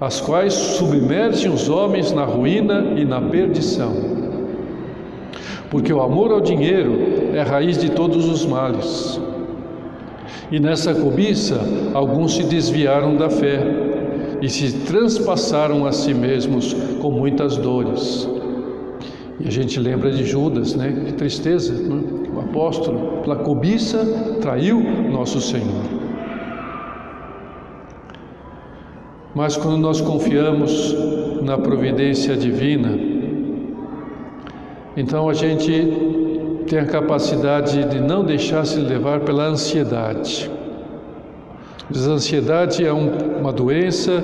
as 0.00 0.20
quais 0.20 0.54
submergem 0.54 1.52
os 1.52 1.68
homens 1.68 2.12
na 2.12 2.24
ruína 2.24 2.94
e 2.96 3.04
na 3.04 3.20
perdição. 3.20 3.92
Porque 5.70 5.92
o 5.92 6.00
amor 6.00 6.30
ao 6.30 6.40
dinheiro 6.40 7.00
é 7.34 7.42
raiz 7.42 7.76
de 7.76 7.90
todos 7.90 8.28
os 8.28 8.46
males. 8.46 9.20
E 10.50 10.60
nessa 10.60 10.94
cobiça, 10.94 11.60
alguns 11.92 12.36
se 12.36 12.44
desviaram 12.44 13.16
da 13.16 13.28
fé 13.28 13.60
e 14.40 14.48
se 14.48 14.80
transpassaram 14.84 15.86
a 15.86 15.92
si 15.92 16.14
mesmos 16.14 16.72
com 17.00 17.10
muitas 17.10 17.56
dores. 17.56 18.28
E 19.40 19.48
a 19.48 19.50
gente 19.50 19.80
lembra 19.80 20.10
de 20.10 20.24
Judas, 20.24 20.74
né? 20.74 21.04
Que 21.06 21.12
tristeza, 21.14 21.72
né? 21.72 22.02
o 22.34 22.40
apóstolo, 22.40 23.22
pela 23.22 23.36
cobiça, 23.36 23.98
traiu 24.40 24.80
nosso 25.10 25.40
Senhor. 25.40 25.82
Mas 29.34 29.56
quando 29.56 29.78
nós 29.78 30.00
confiamos 30.00 30.94
na 31.42 31.58
providência 31.58 32.36
divina, 32.36 32.98
então 34.96 35.28
a 35.28 35.34
gente 35.34 36.25
tem 36.66 36.78
a 36.78 36.84
capacidade 36.84 37.84
de 37.84 38.00
não 38.00 38.24
deixar 38.24 38.66
se 38.66 38.78
levar 38.78 39.20
pela 39.20 39.44
ansiedade. 39.44 40.50
A 41.94 41.98
ansiedade 42.10 42.84
é 42.84 42.92
um, 42.92 43.10
uma 43.40 43.52
doença, 43.52 44.22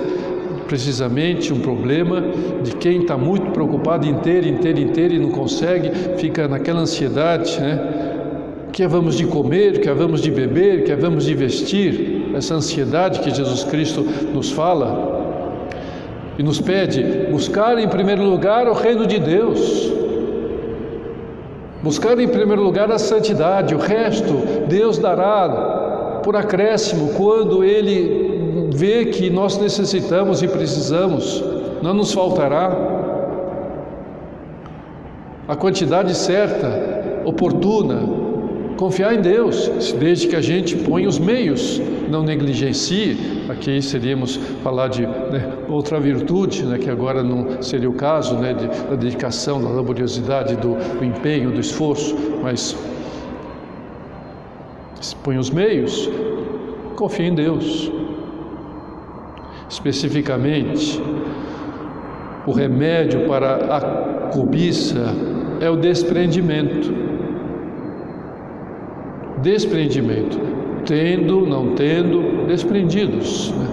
precisamente 0.66 1.52
um 1.52 1.60
problema 1.60 2.22
de 2.62 2.74
quem 2.76 3.02
está 3.02 3.16
muito 3.16 3.52
preocupado 3.52 4.06
ter, 4.56 4.78
em 4.78 4.88
ter 4.88 5.12
e 5.12 5.18
não 5.18 5.30
consegue, 5.30 5.90
fica 6.18 6.48
naquela 6.48 6.80
ansiedade, 6.80 7.60
né? 7.60 8.08
Que 8.72 8.82
havemos 8.82 9.16
de 9.16 9.26
comer, 9.26 9.80
que 9.80 9.88
havemos 9.88 10.20
de 10.20 10.30
beber, 10.30 10.84
que 10.84 10.90
havemos 10.90 11.24
de 11.24 11.34
vestir, 11.34 12.32
essa 12.34 12.54
ansiedade 12.54 13.20
que 13.20 13.30
Jesus 13.30 13.64
Cristo 13.64 14.04
nos 14.32 14.50
fala 14.50 15.20
e 16.38 16.42
nos 16.42 16.60
pede 16.60 17.02
buscar 17.30 17.78
em 17.78 17.86
primeiro 17.86 18.24
lugar 18.24 18.66
o 18.66 18.72
reino 18.72 19.06
de 19.06 19.18
Deus 19.18 19.92
Buscar 21.82 22.18
em 22.20 22.28
primeiro 22.28 22.62
lugar 22.62 22.90
a 22.92 22.98
santidade, 22.98 23.74
o 23.74 23.78
resto 23.78 24.34
Deus 24.68 24.98
dará 24.98 26.20
por 26.22 26.36
acréscimo 26.36 27.14
quando 27.14 27.64
Ele 27.64 28.70
vê 28.72 29.06
que 29.06 29.28
nós 29.28 29.58
necessitamos 29.58 30.42
e 30.42 30.48
precisamos, 30.48 31.42
não 31.82 31.92
nos 31.92 32.12
faltará. 32.12 32.70
A 35.48 35.56
quantidade 35.56 36.14
certa, 36.14 37.22
oportuna, 37.24 38.21
Confiar 38.76 39.14
em 39.14 39.20
Deus, 39.20 39.92
desde 39.98 40.28
que 40.28 40.36
a 40.36 40.40
gente 40.40 40.76
ponha 40.76 41.08
os 41.08 41.18
meios, 41.18 41.80
não 42.08 42.22
negligencie. 42.22 43.44
Aqui 43.48 43.80
seríamos 43.82 44.36
falar 44.62 44.88
de 44.88 45.02
né, 45.02 45.52
outra 45.68 46.00
virtude, 46.00 46.64
né, 46.64 46.78
que 46.78 46.90
agora 46.90 47.22
não 47.22 47.62
seria 47.62 47.88
o 47.88 47.92
caso, 47.92 48.36
né, 48.36 48.54
de, 48.54 48.66
da 48.66 48.96
dedicação, 48.96 49.62
da 49.62 49.68
laboriosidade, 49.68 50.56
do, 50.56 50.74
do 50.98 51.04
empenho, 51.04 51.50
do 51.50 51.60
esforço, 51.60 52.16
mas 52.42 52.76
põe 55.22 55.38
os 55.38 55.50
meios, 55.50 56.10
confie 56.96 57.26
em 57.26 57.34
Deus. 57.34 57.90
Especificamente, 59.68 61.00
o 62.46 62.52
remédio 62.52 63.26
para 63.26 63.76
a 63.76 63.80
cobiça 64.30 65.14
é 65.60 65.70
o 65.70 65.76
desprendimento 65.76 67.11
desprendimento, 69.42 70.38
tendo, 70.86 71.46
não 71.46 71.74
tendo, 71.74 72.46
desprendidos. 72.46 73.52
Né? 73.52 73.66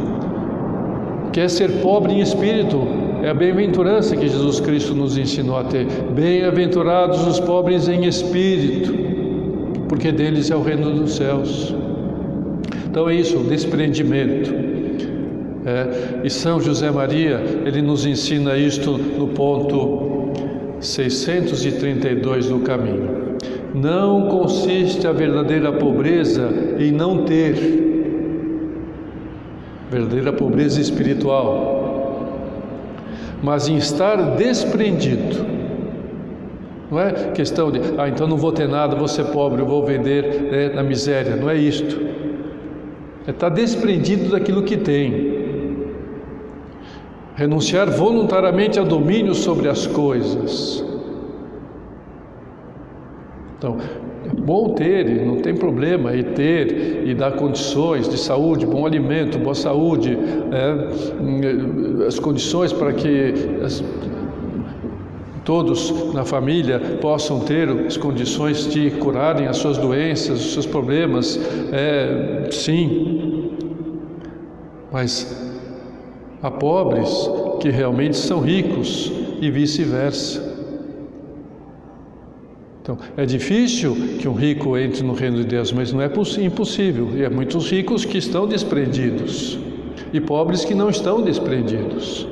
Quer 1.31 1.49
ser 1.49 1.69
pobre 1.81 2.13
em 2.13 2.19
espírito, 2.19 2.87
é 3.21 3.29
a 3.29 3.33
bem-aventurança 3.33 4.15
que 4.15 4.27
Jesus 4.27 4.59
Cristo 4.59 4.95
nos 4.95 5.17
ensinou 5.17 5.57
a 5.57 5.63
ter. 5.63 5.85
Bem-aventurados 6.13 7.25
os 7.27 7.39
pobres 7.39 7.87
em 7.87 8.05
espírito, 8.05 8.93
porque 9.87 10.11
deles 10.11 10.49
é 10.49 10.55
o 10.55 10.61
reino 10.61 10.91
dos 10.91 11.15
céus. 11.15 11.75
Então 12.89 13.07
é 13.07 13.15
isso, 13.15 13.37
desprendimento. 13.39 14.51
É, 15.65 16.21
e 16.23 16.29
São 16.29 16.59
José 16.59 16.89
Maria, 16.89 17.41
ele 17.65 17.81
nos 17.81 18.05
ensina 18.05 18.57
isto 18.57 18.97
no 18.97 19.27
ponto 19.27 20.18
632 20.79 22.47
do 22.47 22.59
caminho. 22.59 23.37
Não 23.73 24.27
consiste 24.27 25.05
a 25.05 25.11
verdadeira 25.11 25.71
pobreza 25.71 26.49
em 26.79 26.91
não 26.91 27.23
ter, 27.23 27.55
verdadeira 29.89 30.33
pobreza 30.33 30.81
espiritual, 30.81 31.79
mas 33.41 33.67
em 33.67 33.77
estar 33.77 34.35
desprendido. 34.35 35.59
Não 36.89 36.99
é 36.99 37.11
questão 37.31 37.71
de, 37.71 37.79
ah, 37.97 38.09
então 38.09 38.27
não 38.27 38.37
vou 38.37 38.51
ter 38.51 38.67
nada, 38.67 38.95
vou 38.95 39.07
ser 39.07 39.25
pobre, 39.25 39.61
vou 39.61 39.85
vender 39.85 40.49
né, 40.51 40.69
na 40.69 40.81
miséria. 40.81 41.35
Não 41.35 41.49
é 41.49 41.55
isto. 41.55 42.01
É 43.27 43.31
estar 43.31 43.49
desprendido 43.49 44.31
daquilo 44.31 44.63
que 44.63 44.75
tem. 44.75 45.28
Renunciar 47.39 47.89
voluntariamente 47.89 48.77
a 48.81 48.83
domínio 48.83 49.33
sobre 49.33 49.69
as 49.69 49.87
coisas. 49.87 50.83
Então, 53.57 53.77
é 54.25 54.41
bom 54.41 54.73
ter, 54.73 55.25
não 55.25 55.37
tem 55.37 55.55
problema, 55.55 56.13
e 56.13 56.21
ter 56.21 57.07
e 57.07 57.13
dar 57.13 57.37
condições 57.37 58.09
de 58.09 58.17
saúde, 58.17 58.65
bom 58.65 58.85
alimento, 58.85 59.39
boa 59.39 59.55
saúde, 59.55 60.17
é, 60.51 62.05
as 62.05 62.19
condições 62.19 62.73
para 62.73 62.91
que 62.91 63.33
as, 63.63 63.81
todos 65.45 66.13
na 66.13 66.25
família 66.25 66.77
possam 66.99 67.39
ter 67.39 67.69
as 67.87 67.95
condições 67.95 68.69
de 68.69 68.91
curarem 68.91 69.47
as 69.47 69.55
suas 69.55 69.77
doenças, 69.77 70.41
os 70.41 70.51
seus 70.51 70.65
problemas, 70.65 71.39
é, 71.71 72.49
sim, 72.51 73.53
mas 74.91 75.48
há 76.41 76.51
pobres 76.51 77.29
que 77.59 77.69
realmente 77.69 78.17
são 78.17 78.39
ricos 78.39 79.11
e 79.41 79.49
vice-versa. 79.49 80.49
Então, 82.81 82.97
é 83.15 83.25
difícil 83.25 83.95
que 84.19 84.27
um 84.27 84.33
rico 84.33 84.77
entre 84.77 85.03
no 85.03 85.13
reino 85.13 85.37
de 85.37 85.43
Deus, 85.43 85.71
mas 85.71 85.93
não 85.93 86.01
é 86.01 86.09
impossível. 86.41 87.09
E 87.15 87.23
há 87.23 87.29
muitos 87.29 87.69
ricos 87.69 88.03
que 88.03 88.17
estão 88.17 88.47
desprendidos 88.47 89.59
e 90.11 90.19
pobres 90.19 90.65
que 90.65 90.73
não 90.73 90.89
estão 90.89 91.21
desprendidos. 91.21 92.27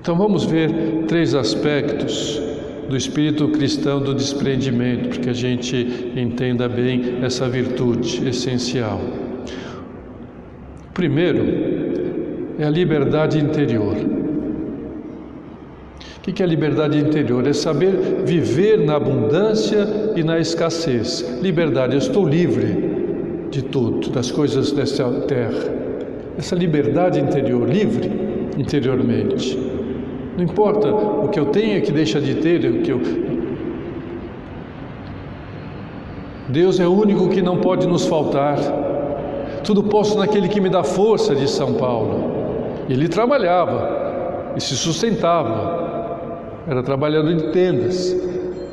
Então 0.00 0.16
vamos 0.16 0.44
ver 0.44 0.70
três 1.06 1.34
aspectos 1.34 2.42
do 2.88 2.96
espírito 2.96 3.48
cristão 3.48 4.02
do 4.02 4.14
desprendimento, 4.14 5.08
para 5.08 5.20
que 5.20 5.30
a 5.30 5.32
gente 5.32 6.12
entenda 6.14 6.68
bem 6.68 7.20
essa 7.22 7.48
virtude 7.48 8.28
essencial. 8.28 9.00
Primeiro 10.94 12.54
é 12.56 12.64
a 12.64 12.70
liberdade 12.70 13.36
interior. 13.36 13.96
O 16.26 16.32
que 16.32 16.40
é 16.40 16.46
liberdade 16.46 16.96
interior? 16.96 17.46
É 17.46 17.52
saber 17.52 18.22
viver 18.24 18.78
na 18.78 18.94
abundância 18.94 20.12
e 20.14 20.22
na 20.22 20.38
escassez. 20.38 21.40
Liberdade, 21.42 21.94
eu 21.94 21.98
estou 21.98 22.26
livre 22.26 23.48
de 23.50 23.62
tudo, 23.62 24.08
das 24.10 24.30
coisas 24.30 24.70
desta 24.70 25.04
terra. 25.22 25.74
Essa 26.38 26.54
liberdade 26.54 27.20
interior, 27.20 27.68
livre 27.68 28.10
interiormente. 28.56 29.58
Não 30.36 30.44
importa 30.44 30.88
o 30.94 31.28
que 31.28 31.40
eu 31.40 31.46
tenho 31.46 31.82
que 31.82 31.90
deixa 31.90 32.20
de 32.20 32.36
ter, 32.36 32.64
o 32.70 32.82
que 32.82 32.90
eu. 32.92 33.00
Deus 36.48 36.78
é 36.78 36.86
o 36.86 36.92
único 36.92 37.28
que 37.28 37.42
não 37.42 37.58
pode 37.58 37.86
nos 37.88 38.06
faltar. 38.06 38.58
Tudo 39.64 39.82
posso 39.82 40.18
naquele 40.18 40.48
que 40.48 40.60
me 40.60 40.68
dá 40.68 40.84
força, 40.84 41.34
de 41.34 41.48
São 41.48 41.74
Paulo. 41.74 42.32
Ele 42.88 43.08
trabalhava 43.08 44.52
e 44.56 44.60
se 44.60 44.76
sustentava 44.76 45.82
era 46.66 46.82
trabalhador 46.82 47.34
de 47.34 47.52
tendas, 47.52 48.16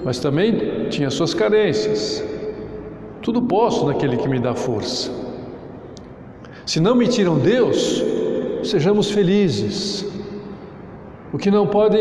mas 0.04 0.18
também 0.20 0.88
tinha 0.90 1.10
suas 1.10 1.34
carências. 1.34 2.24
Tudo 3.22 3.42
posso 3.42 3.86
naquele 3.86 4.16
que 4.16 4.30
me 4.30 4.40
dá 4.40 4.56
força. 4.56 5.12
Se 6.66 6.80
não 6.80 6.96
me 6.96 7.08
tiram 7.08 7.38
Deus, 7.38 8.02
sejamos 8.64 9.12
felizes. 9.12 10.10
O 11.34 11.38
que 11.38 11.52
não 11.52 11.68
pode 11.68 11.98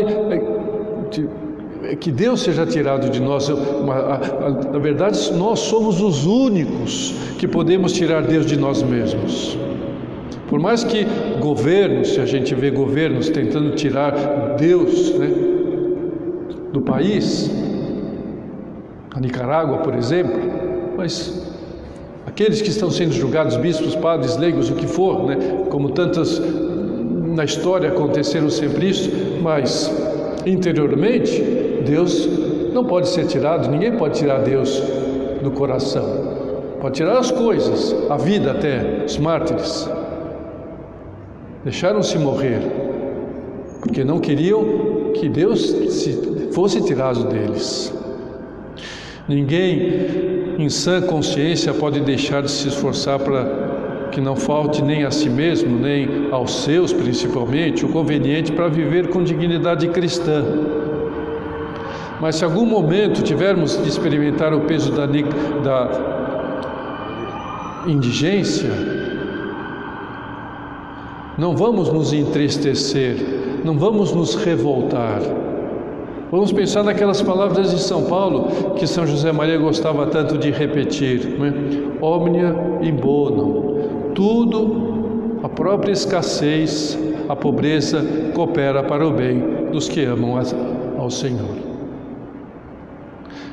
que 1.99 2.11
Deus 2.11 2.41
seja 2.41 2.65
tirado 2.65 3.09
de 3.09 3.19
nós. 3.19 3.49
Na 3.49 4.79
verdade, 4.79 5.33
nós 5.33 5.59
somos 5.59 6.01
os 6.01 6.25
únicos 6.25 7.13
que 7.37 7.47
podemos 7.47 7.93
tirar 7.93 8.21
Deus 8.23 8.45
de 8.45 8.57
nós 8.57 8.81
mesmos. 8.81 9.57
Por 10.47 10.59
mais 10.59 10.83
que 10.83 11.05
governos, 11.39 12.09
se 12.09 12.19
a 12.19 12.25
gente 12.25 12.53
vê 12.53 12.69
governos 12.71 13.29
tentando 13.29 13.73
tirar 13.75 14.11
Deus 14.57 15.13
né, 15.17 15.29
do 16.73 16.81
país, 16.81 17.49
a 19.13 19.19
Nicarágua, 19.19 19.77
por 19.77 19.95
exemplo, 19.95 20.37
mas 20.97 21.55
aqueles 22.25 22.61
que 22.61 22.69
estão 22.69 22.91
sendo 22.91 23.13
julgados, 23.13 23.55
bispos, 23.57 23.95
padres, 23.95 24.35
leigos, 24.37 24.69
o 24.69 24.75
que 24.75 24.87
for, 24.87 25.25
né, 25.25 25.37
como 25.69 25.91
tantas 25.91 26.41
na 27.33 27.45
história 27.45 27.89
aconteceram 27.89 28.49
sempre 28.49 28.89
isso, 28.89 29.09
mas 29.41 29.89
interiormente 30.45 31.60
Deus 31.81 32.27
não 32.73 32.85
pode 32.85 33.09
ser 33.09 33.25
tirado, 33.25 33.69
ninguém 33.69 33.97
pode 33.97 34.17
tirar 34.17 34.39
Deus 34.39 34.81
do 35.43 35.51
coração. 35.51 36.39
Pode 36.79 36.95
tirar 36.95 37.17
as 37.17 37.29
coisas, 37.29 37.95
a 38.09 38.17
vida 38.17 38.51
até, 38.51 39.03
os 39.05 39.17
mártires. 39.17 39.89
Deixaram-se 41.63 42.17
morrer, 42.17 42.59
porque 43.81 44.03
não 44.03 44.19
queriam 44.19 45.11
que 45.13 45.29
Deus 45.29 45.75
fosse 46.53 46.81
tirado 46.81 47.25
deles. 47.25 47.93
Ninguém 49.27 50.55
em 50.57 50.69
sã 50.69 51.01
consciência 51.01 51.73
pode 51.73 51.99
deixar 52.01 52.41
de 52.41 52.49
se 52.49 52.67
esforçar 52.67 53.19
para 53.19 54.09
que 54.11 54.19
não 54.19 54.35
falte 54.35 54.81
nem 54.81 55.03
a 55.05 55.11
si 55.11 55.29
mesmo, 55.29 55.79
nem 55.79 56.27
aos 56.31 56.63
seus 56.63 56.91
principalmente, 56.91 57.85
o 57.85 57.89
conveniente 57.89 58.51
para 58.51 58.67
viver 58.67 59.09
com 59.09 59.23
dignidade 59.23 59.87
cristã. 59.87 60.43
Mas 62.21 62.35
se 62.35 62.45
algum 62.45 62.67
momento 62.67 63.23
tivermos 63.23 63.81
de 63.81 63.89
experimentar 63.89 64.53
o 64.53 64.61
peso 64.61 64.91
da, 64.91 65.07
da 65.07 65.89
indigência, 67.87 68.69
não 71.35 71.57
vamos 71.57 71.91
nos 71.91 72.13
entristecer, 72.13 73.17
não 73.65 73.75
vamos 73.75 74.13
nos 74.13 74.35
revoltar. 74.35 75.19
Vamos 76.29 76.51
pensar 76.51 76.83
naquelas 76.83 77.23
palavras 77.23 77.71
de 77.71 77.79
São 77.81 78.03
Paulo 78.03 78.75
que 78.75 78.85
São 78.85 79.07
José 79.07 79.31
Maria 79.31 79.57
gostava 79.57 80.05
tanto 80.05 80.37
de 80.37 80.51
repetir: 80.51 81.39
né? 81.39 81.51
Omnia 81.99 82.55
in 82.83 82.97
bono. 82.97 84.11
Tudo, 84.13 85.39
a 85.41 85.49
própria 85.49 85.91
escassez, 85.91 86.99
a 87.27 87.35
pobreza 87.35 88.05
coopera 88.35 88.83
para 88.83 89.07
o 89.07 89.11
bem 89.11 89.71
dos 89.71 89.89
que 89.89 90.05
amam 90.05 90.39
ao 90.99 91.09
Senhor. 91.09 91.70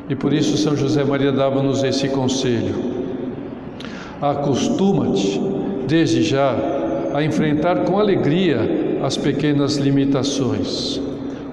E 0.08 0.14
por 0.14 0.32
isso 0.32 0.56
São 0.56 0.76
José 0.76 1.04
Maria 1.04 1.30
dava-nos 1.30 1.82
esse 1.82 2.08
conselho. 2.08 2.74
Acostuma-te, 4.20 5.40
desde 5.86 6.22
já, 6.22 6.56
a 7.14 7.22
enfrentar 7.22 7.84
com 7.84 7.98
alegria 7.98 8.98
as 9.02 9.16
pequenas 9.16 9.76
limitações, 9.76 11.00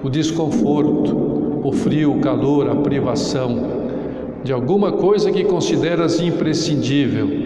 o 0.02 0.08
desconforto, 0.08 1.60
o 1.62 1.72
frio, 1.72 2.12
o 2.12 2.20
calor, 2.20 2.68
a 2.68 2.74
privação 2.76 3.76
de 4.42 4.52
alguma 4.52 4.92
coisa 4.92 5.32
que 5.32 5.44
consideras 5.44 6.20
imprescindível 6.20 7.45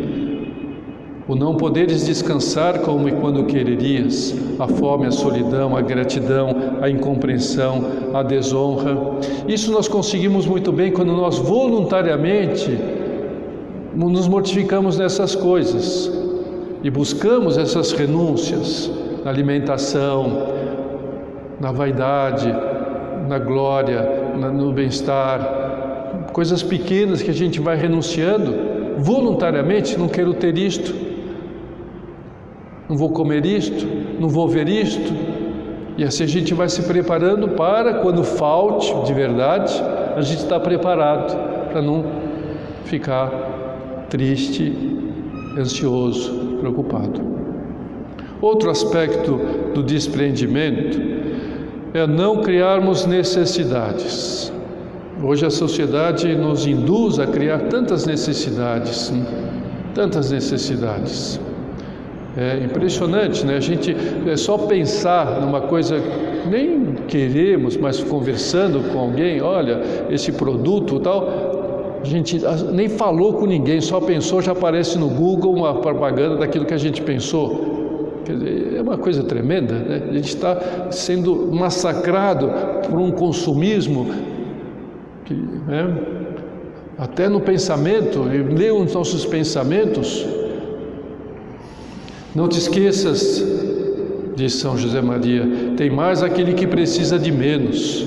o 1.30 1.36
não 1.36 1.54
poderes 1.54 2.04
descansar 2.04 2.80
como 2.80 3.08
e 3.08 3.12
quando 3.12 3.44
quererias, 3.44 4.34
a 4.58 4.66
fome, 4.66 5.06
a 5.06 5.12
solidão, 5.12 5.76
a 5.76 5.80
gratidão, 5.80 6.48
a 6.82 6.90
incompreensão, 6.90 7.84
a 8.12 8.20
desonra. 8.20 8.98
Isso 9.46 9.70
nós 9.70 9.86
conseguimos 9.86 10.44
muito 10.44 10.72
bem 10.72 10.90
quando 10.90 11.12
nós 11.12 11.38
voluntariamente 11.38 12.76
nos 13.94 14.26
mortificamos 14.26 14.98
nessas 14.98 15.36
coisas 15.36 16.10
e 16.82 16.90
buscamos 16.90 17.56
essas 17.56 17.92
renúncias 17.92 18.90
na 19.24 19.30
alimentação, 19.30 20.48
na 21.60 21.70
vaidade, 21.70 22.52
na 23.28 23.38
glória, 23.38 24.32
no 24.52 24.72
bem-estar, 24.72 26.26
coisas 26.32 26.60
pequenas 26.60 27.22
que 27.22 27.30
a 27.30 27.34
gente 27.34 27.60
vai 27.60 27.76
renunciando. 27.76 28.68
Voluntariamente, 28.98 29.96
não 29.96 30.08
quero 30.08 30.34
ter 30.34 30.58
isto, 30.58 31.09
não 32.90 32.96
vou 32.96 33.10
comer 33.10 33.46
isto, 33.46 33.86
não 34.18 34.28
vou 34.28 34.48
ver 34.48 34.68
isto. 34.68 35.14
E 35.96 36.02
assim 36.02 36.24
a 36.24 36.26
gente 36.26 36.52
vai 36.52 36.68
se 36.68 36.82
preparando 36.82 37.50
para, 37.50 37.94
quando 37.94 38.24
falte 38.24 38.92
de 39.04 39.14
verdade, 39.14 39.80
a 40.16 40.20
gente 40.20 40.40
está 40.40 40.58
preparado 40.58 41.68
para 41.68 41.80
não 41.80 42.04
ficar 42.86 43.30
triste, 44.10 44.74
ansioso, 45.56 46.56
preocupado. 46.58 47.20
Outro 48.40 48.70
aspecto 48.70 49.38
do 49.72 49.84
desprendimento 49.84 51.00
é 51.94 52.04
não 52.08 52.38
criarmos 52.42 53.06
necessidades. 53.06 54.52
Hoje 55.22 55.46
a 55.46 55.50
sociedade 55.50 56.34
nos 56.34 56.66
induz 56.66 57.20
a 57.20 57.26
criar 57.26 57.68
tantas 57.68 58.04
necessidades, 58.04 59.12
tantas 59.94 60.32
necessidades. 60.32 61.38
É 62.36 62.64
impressionante, 62.64 63.44
né? 63.44 63.56
A 63.56 63.60
gente 63.60 63.94
é 64.26 64.36
só 64.36 64.56
pensar 64.56 65.40
numa 65.40 65.62
coisa, 65.62 66.00
nem 66.48 66.94
queremos, 67.08 67.76
mas 67.76 68.02
conversando 68.02 68.92
com 68.92 69.00
alguém, 69.00 69.40
olha, 69.40 69.80
esse 70.10 70.30
produto 70.32 71.00
tal, 71.00 71.98
a 72.00 72.04
gente 72.04 72.40
nem 72.72 72.88
falou 72.88 73.34
com 73.34 73.46
ninguém, 73.46 73.80
só 73.80 74.00
pensou, 74.00 74.40
já 74.40 74.52
aparece 74.52 74.96
no 74.96 75.08
Google 75.08 75.54
uma 75.54 75.74
propaganda 75.80 76.36
daquilo 76.36 76.64
que 76.64 76.74
a 76.74 76.78
gente 76.78 77.02
pensou. 77.02 78.22
Quer 78.24 78.36
dizer, 78.36 78.76
é 78.76 78.82
uma 78.82 78.96
coisa 78.96 79.24
tremenda, 79.24 79.74
né? 79.74 80.02
A 80.08 80.12
gente 80.12 80.28
está 80.28 80.90
sendo 80.90 81.48
massacrado 81.52 82.48
por 82.88 82.98
um 82.98 83.10
consumismo 83.10 84.06
que, 85.24 85.34
né? 85.34 85.96
até 86.96 87.28
no 87.28 87.40
pensamento, 87.40 88.22
lê 88.22 88.70
os 88.70 88.92
nossos 88.92 89.24
pensamentos, 89.24 90.26
não 92.34 92.48
te 92.48 92.58
esqueças, 92.58 93.44
diz 94.36 94.54
São 94.54 94.76
José 94.76 95.00
Maria, 95.00 95.46
tem 95.76 95.90
mais 95.90 96.22
aquele 96.22 96.54
que 96.54 96.66
precisa 96.66 97.18
de 97.18 97.32
menos. 97.32 98.06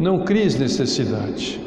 Não 0.00 0.24
cries 0.24 0.58
necessidade. 0.58 1.60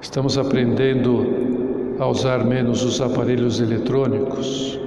Estamos 0.00 0.38
aprendendo 0.38 1.96
a 1.98 2.06
usar 2.06 2.44
menos 2.44 2.82
os 2.82 3.00
aparelhos 3.00 3.60
eletrônicos, 3.60 4.80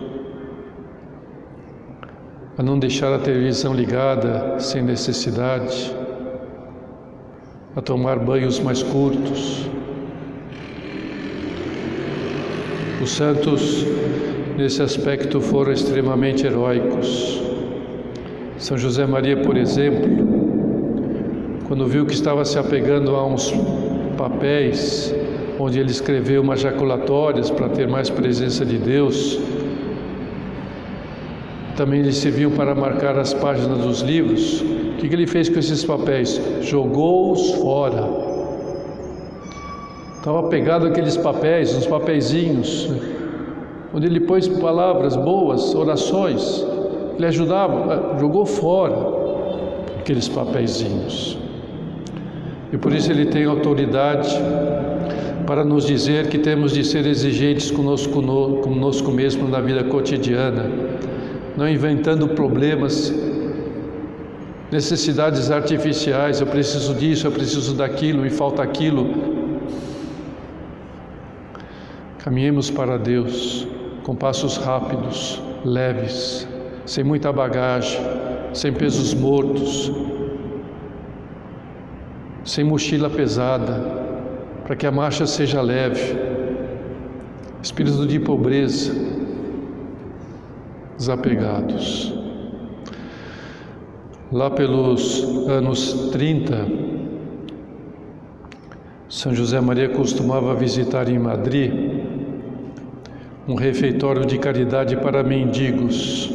a 2.58 2.63
não 2.63 2.78
deixar 2.78 3.13
a 3.13 3.19
televisão 3.19 3.74
ligada 3.74 4.60
sem 4.60 4.82
necessidade, 4.82 5.96
a 7.76 7.82
tomar 7.82 8.19
banhos 8.19 8.60
mais 8.60 8.82
curtos, 8.82 9.69
Os 13.04 13.12
santos, 13.12 13.86
nesse 14.56 14.82
aspecto, 14.82 15.42
foram 15.42 15.74
extremamente 15.74 16.48
heróicos. 16.48 17.44
São 18.58 18.78
José 18.78 19.06
Maria, 19.06 19.36
por 19.36 19.58
exemplo, 19.58 20.08
quando 21.68 21.86
viu 21.86 22.06
que 22.06 22.13
estava 22.13 22.46
se 22.46 22.58
apegando 22.58 23.13
a 23.13 23.28
uns 23.28 23.54
papéis 24.18 25.13
onde 25.60 25.80
ele 25.80 25.92
escreveu 25.92 26.42
umas 26.42 26.62
jaculatórias 26.62 27.50
para 27.50 27.68
ter 27.68 27.89
mais 27.89 28.10
presença 28.10 28.66
de 28.66 28.78
Deus, 28.78 29.38
também 31.76 32.04
lhe 32.04 32.13
serviam 32.13 32.52
para 32.52 32.74
marcar 32.74 33.20
as 33.20 33.34
páginas 33.34 33.80
dos 33.80 34.00
livros. 34.00 34.62
O 34.62 34.96
que 34.96 35.08
ele 35.08 35.28
fez 35.28 35.50
com 35.50 35.60
esses 35.60 35.84
papéis? 35.84 36.39
Jogou-os 36.62 37.52
fora. 37.56 38.33
Estava 40.24 40.44
pegado 40.44 40.88
aqueles 40.88 41.18
papéis, 41.18 41.76
uns 41.76 41.86
papeizinhos, 41.86 42.90
onde 43.94 44.08
ele 44.08 44.22
pôs 44.22 44.48
palavras 44.48 45.18
boas, 45.18 45.76
orações, 45.76 46.66
ele 47.18 47.26
ajudava, 47.26 48.18
jogou 48.18 48.46
fora 48.46 48.96
aqueles 50.00 50.30
papeizinhos. 50.30 51.38
E 52.72 52.78
por 52.78 52.94
isso 52.94 53.12
ele 53.12 53.26
tem 53.26 53.44
autoridade 53.44 54.34
para 55.46 55.66
nos 55.66 55.86
dizer 55.86 56.30
que 56.30 56.38
temos 56.38 56.72
de 56.72 56.86
ser 56.86 57.06
exigentes 57.06 57.70
conosco, 57.70 58.24
conosco 58.62 59.12
mesmo 59.12 59.50
na 59.50 59.60
vida 59.60 59.84
cotidiana, 59.84 60.72
não 61.58 61.68
inventando 61.68 62.30
problemas, 62.30 63.14
necessidades 64.72 65.52
artificiais, 65.52 66.40
eu 66.40 66.48
preciso 66.48 66.94
disso, 66.94 67.28
eu 67.28 67.32
preciso 67.34 67.74
daquilo, 67.74 68.22
me 68.22 68.30
falta 68.30 68.64
aquilo, 68.64 69.33
Caminhemos 72.24 72.72
para 72.72 72.98
Deus 72.98 73.68
com 74.04 74.16
passos 74.16 74.56
rápidos, 74.56 75.42
leves, 75.66 76.48
sem 76.86 77.04
muita 77.04 77.34
bagagem, 77.34 78.00
sem 78.54 78.72
pesos 78.72 79.14
mortos, 79.14 79.92
sem 82.46 82.64
mochila 82.64 83.10
pesada, 83.10 83.74
para 84.64 84.74
que 84.74 84.88
a 84.88 84.92
marcha 84.92 85.28
seja 85.28 85.62
leve. 85.62 86.18
Espírito 87.62 88.08
de 88.08 88.22
pobreza, 88.22 88.94
desapegados. 90.98 92.14
Lá 94.32 94.50
pelos 94.50 95.46
anos 95.50 96.10
30, 96.14 96.68
São 99.10 99.36
José 99.36 99.60
Maria 99.60 99.90
costumava 99.90 100.56
visitar 100.56 101.10
em 101.10 101.20
Madrid 101.20 102.12
um 103.47 103.56
refeitório 103.56 104.25
de 104.25 104.38
caridade 104.38 104.95
para 104.97 105.23
mendigos. 105.23 106.32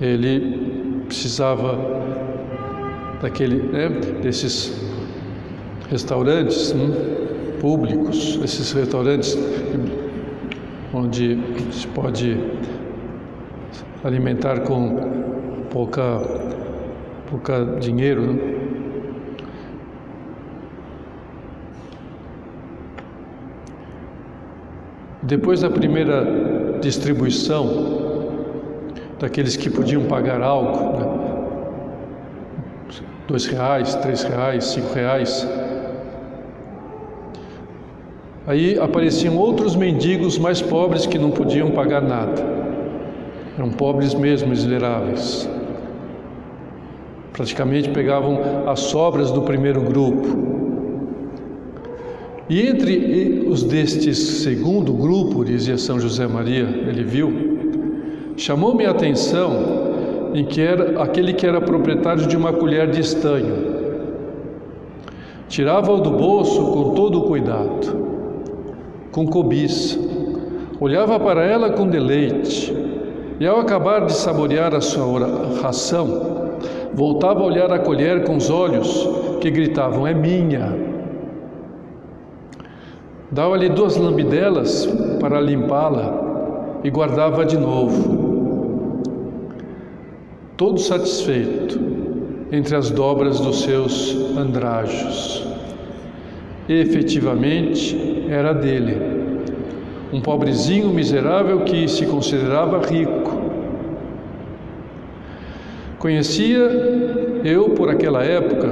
Ele 0.00 1.02
precisava 1.06 1.78
daquele, 3.20 3.62
né, 3.62 3.88
desses 4.22 4.84
restaurantes 5.90 6.72
né, 6.72 6.94
públicos, 7.60 8.38
esses 8.42 8.72
restaurantes 8.72 9.36
onde 10.92 11.38
se 11.72 11.86
pode 11.88 12.38
alimentar 14.04 14.60
com 14.60 14.96
pouca, 15.70 16.20
pouca 17.28 17.76
dinheiro. 17.80 18.22
Né? 18.32 18.65
Depois 25.26 25.60
da 25.60 25.68
primeira 25.68 26.78
distribuição, 26.80 27.96
daqueles 29.18 29.56
que 29.56 29.68
podiam 29.68 30.04
pagar 30.04 30.40
algo, 30.40 30.98
né? 30.98 31.06
dois 33.26 33.46
reais, 33.46 33.94
três 33.96 34.22
reais, 34.22 34.64
cinco 34.64 34.94
reais, 34.94 35.46
Aí 38.46 38.78
apareciam 38.78 39.36
outros 39.36 39.74
mendigos 39.74 40.38
mais 40.38 40.62
pobres 40.62 41.04
que 41.04 41.18
não 41.18 41.32
podiam 41.32 41.72
pagar 41.72 42.00
nada. 42.00 42.40
Eram 43.58 43.70
pobres 43.70 44.14
mesmo, 44.14 44.50
miseráveis. 44.50 45.50
Praticamente 47.32 47.88
pegavam 47.88 48.38
as 48.68 48.78
sobras 48.78 49.32
do 49.32 49.42
primeiro 49.42 49.80
grupo. 49.80 50.45
E 52.48 52.66
entre 52.66 53.44
os 53.48 53.62
destes 53.62 54.18
segundo 54.42 54.92
grupo, 54.92 55.44
dizia 55.44 55.76
São 55.76 55.98
José 55.98 56.26
Maria, 56.26 56.62
ele 56.62 57.02
viu, 57.02 58.34
chamou-me 58.36 58.86
a 58.86 58.90
atenção 58.90 60.32
em 60.34 60.44
que 60.44 60.60
era 60.60 61.02
aquele 61.02 61.32
que 61.32 61.46
era 61.46 61.60
proprietário 61.60 62.26
de 62.26 62.36
uma 62.36 62.52
colher 62.52 62.90
de 62.90 63.00
estanho. 63.00 63.76
Tirava-o 65.48 66.00
do 66.00 66.10
bolso 66.10 66.72
com 66.72 66.94
todo 66.94 67.20
o 67.20 67.22
cuidado 67.22 68.06
com 69.16 69.26
cobiça. 69.26 69.98
Olhava 70.78 71.18
para 71.18 71.42
ela 71.42 71.70
com 71.70 71.88
deleite, 71.88 72.70
e 73.40 73.46
ao 73.46 73.58
acabar 73.58 74.04
de 74.04 74.12
saborear 74.12 74.74
a 74.74 74.80
sua 74.82 75.58
ração, 75.62 76.50
voltava 76.92 77.40
a 77.40 77.46
olhar 77.46 77.72
a 77.72 77.78
colher 77.78 78.24
com 78.24 78.36
os 78.36 78.50
olhos 78.50 79.08
que 79.40 79.50
gritavam: 79.50 80.06
É 80.06 80.12
minha. 80.12 80.85
Dava-lhe 83.30 83.68
duas 83.68 83.96
lambidelas 83.96 84.86
para 85.20 85.40
limpá-la 85.40 86.80
e 86.84 86.90
guardava 86.90 87.44
de 87.44 87.58
novo. 87.58 89.02
Todo 90.56 90.78
satisfeito 90.78 91.78
entre 92.52 92.76
as 92.76 92.90
dobras 92.90 93.40
dos 93.40 93.62
seus 93.62 94.16
andrajos. 94.38 95.44
E, 96.68 96.74
efetivamente, 96.74 98.24
era 98.28 98.52
dele. 98.52 98.96
Um 100.12 100.20
pobrezinho 100.20 100.88
miserável 100.90 101.60
que 101.60 101.88
se 101.88 102.06
considerava 102.06 102.78
rico. 102.86 103.46
Conhecia 105.98 106.70
eu 107.44 107.70
por 107.70 107.90
aquela 107.90 108.22
época, 108.22 108.68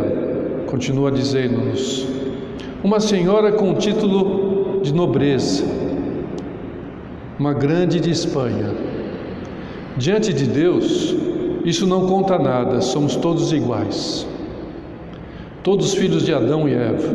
continua 0.67 1.11
dizendo-nos, 1.11 2.14
uma 2.85 3.01
senhora 3.01 3.51
com 3.51 3.73
título 3.73 4.81
de 4.83 4.93
nobreza, 4.93 5.65
uma 7.39 7.55
grande 7.55 7.99
de 7.99 8.11
Espanha. 8.11 8.75
Diante 9.97 10.35
de 10.35 10.45
Deus, 10.45 11.17
isso 11.65 11.87
não 11.87 12.07
conta 12.07 12.39
nada, 12.39 12.83
somos 12.83 13.17
todos 13.17 13.55
iguais. 13.55 14.27
Todos 15.63 15.95
filhos 15.95 16.27
de 16.27 16.35
Adão 16.35 16.69
e 16.69 16.75
Eva. 16.75 17.09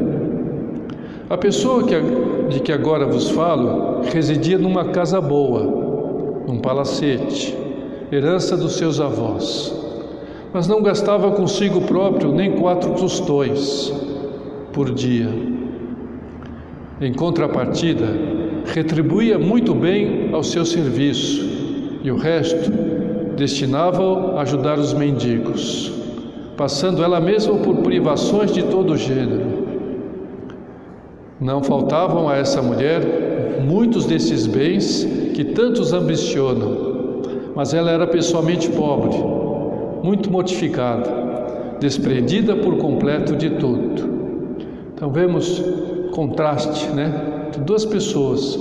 A 1.30 1.38
pessoa 1.38 1.84
que, 1.84 1.94
de 2.50 2.62
que 2.62 2.72
agora 2.72 3.06
vos 3.06 3.30
falo 3.30 4.02
residia 4.12 4.58
numa 4.58 4.86
casa 4.86 5.22
boa, 5.22 5.62
num 6.48 6.58
palacete, 6.58 7.56
herança 8.12 8.58
dos 8.58 8.74
seus 8.74 9.00
avós, 9.00 9.72
mas 10.52 10.68
não 10.68 10.82
gastava 10.82 11.30
consigo 11.30 11.82
próprio 11.82 12.32
nem 12.32 12.54
quatro 12.54 12.96
tostões 12.96 13.94
por 14.74 14.92
dia. 14.92 15.49
Em 17.02 17.14
contrapartida, 17.14 18.08
retribuía 18.66 19.40
muito 19.40 19.74
bem 19.74 20.30
ao 20.34 20.44
seu 20.44 20.66
serviço 20.66 21.48
e 22.04 22.12
o 22.12 22.18
resto 22.18 22.72
destinava 23.38 24.38
a 24.38 24.42
ajudar 24.42 24.78
os 24.78 24.94
mendigos, 24.94 25.94
passando 26.58 27.04
ela 27.04 27.20
mesma 27.20 27.56
por 27.58 27.78
privações 27.78 28.52
de 28.52 28.64
todo 28.64 28.98
gênero 28.98 29.60
não 31.40 31.64
faltavam 31.64 32.28
a 32.28 32.36
essa 32.36 32.62
mulher 32.62 33.62
muitos 33.66 34.06
desses 34.06 34.46
bens 34.46 35.08
que 35.34 35.46
tantos 35.46 35.94
ambicionam, 35.94 37.22
mas 37.56 37.74
ela 37.74 37.90
era 37.90 38.06
pessoalmente 38.06 38.70
pobre, 38.70 39.16
muito 40.04 40.30
mortificada, 40.30 41.10
desprendida 41.80 42.58
por 42.58 42.78
completo 42.78 43.38
de 43.38 43.52
tudo. 43.52 44.20
Então 44.94 45.10
vemos 45.12 45.64
contraste, 46.12 46.90
né, 46.90 47.50
de 47.52 47.60
duas 47.60 47.86
pessoas, 47.86 48.58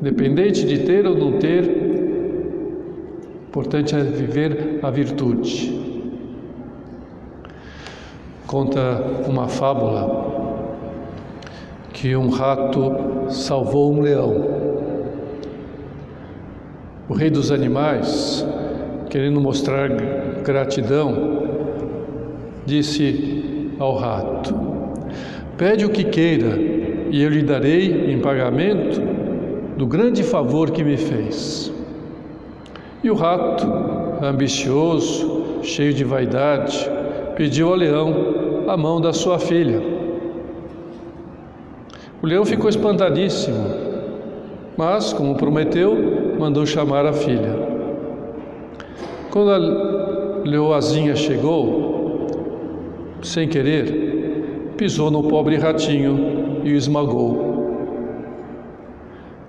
dependente 0.00 0.64
de 0.64 0.78
ter 0.78 1.06
ou 1.06 1.16
não 1.16 1.38
ter, 1.38 1.92
importante 3.48 3.94
é 3.94 4.00
viver 4.00 4.80
a 4.82 4.90
virtude. 4.90 5.80
Conta 8.46 8.80
uma 9.28 9.48
fábula 9.48 10.32
que 11.92 12.16
um 12.16 12.30
rato 12.30 13.30
salvou 13.30 13.92
um 13.92 14.00
leão. 14.00 14.62
O 17.08 17.14
rei 17.14 17.30
dos 17.30 17.52
animais, 17.52 18.46
querendo 19.08 19.40
mostrar 19.40 19.88
gratidão, 20.42 21.14
disse 22.66 23.70
ao 23.78 23.96
rato: 23.96 24.54
Pede 25.62 25.84
o 25.84 25.90
que 25.90 26.02
queira 26.02 26.58
e 27.08 27.22
eu 27.22 27.30
lhe 27.30 27.40
darei 27.40 28.12
em 28.12 28.18
pagamento 28.18 29.00
do 29.76 29.86
grande 29.86 30.24
favor 30.24 30.72
que 30.72 30.82
me 30.82 30.96
fez. 30.96 31.72
E 33.00 33.08
o 33.08 33.14
rato, 33.14 33.64
ambicioso, 34.20 35.60
cheio 35.62 35.94
de 35.94 36.02
vaidade, 36.02 36.90
pediu 37.36 37.68
ao 37.68 37.76
leão 37.76 38.12
a 38.66 38.76
mão 38.76 39.00
da 39.00 39.12
sua 39.12 39.38
filha. 39.38 39.80
O 42.20 42.26
leão 42.26 42.44
ficou 42.44 42.68
espantadíssimo, 42.68 43.64
mas, 44.76 45.12
como 45.12 45.36
prometeu, 45.36 45.96
mandou 46.40 46.66
chamar 46.66 47.06
a 47.06 47.12
filha. 47.12 47.56
Quando 49.30 49.52
a 49.52 49.58
leoazinha 50.44 51.14
chegou, 51.14 52.26
sem 53.22 53.46
querer, 53.46 54.11
pisou 54.82 55.12
no 55.12 55.22
pobre 55.22 55.56
ratinho 55.56 56.60
e 56.64 56.72
o 56.72 56.76
esmagou. 56.76 57.52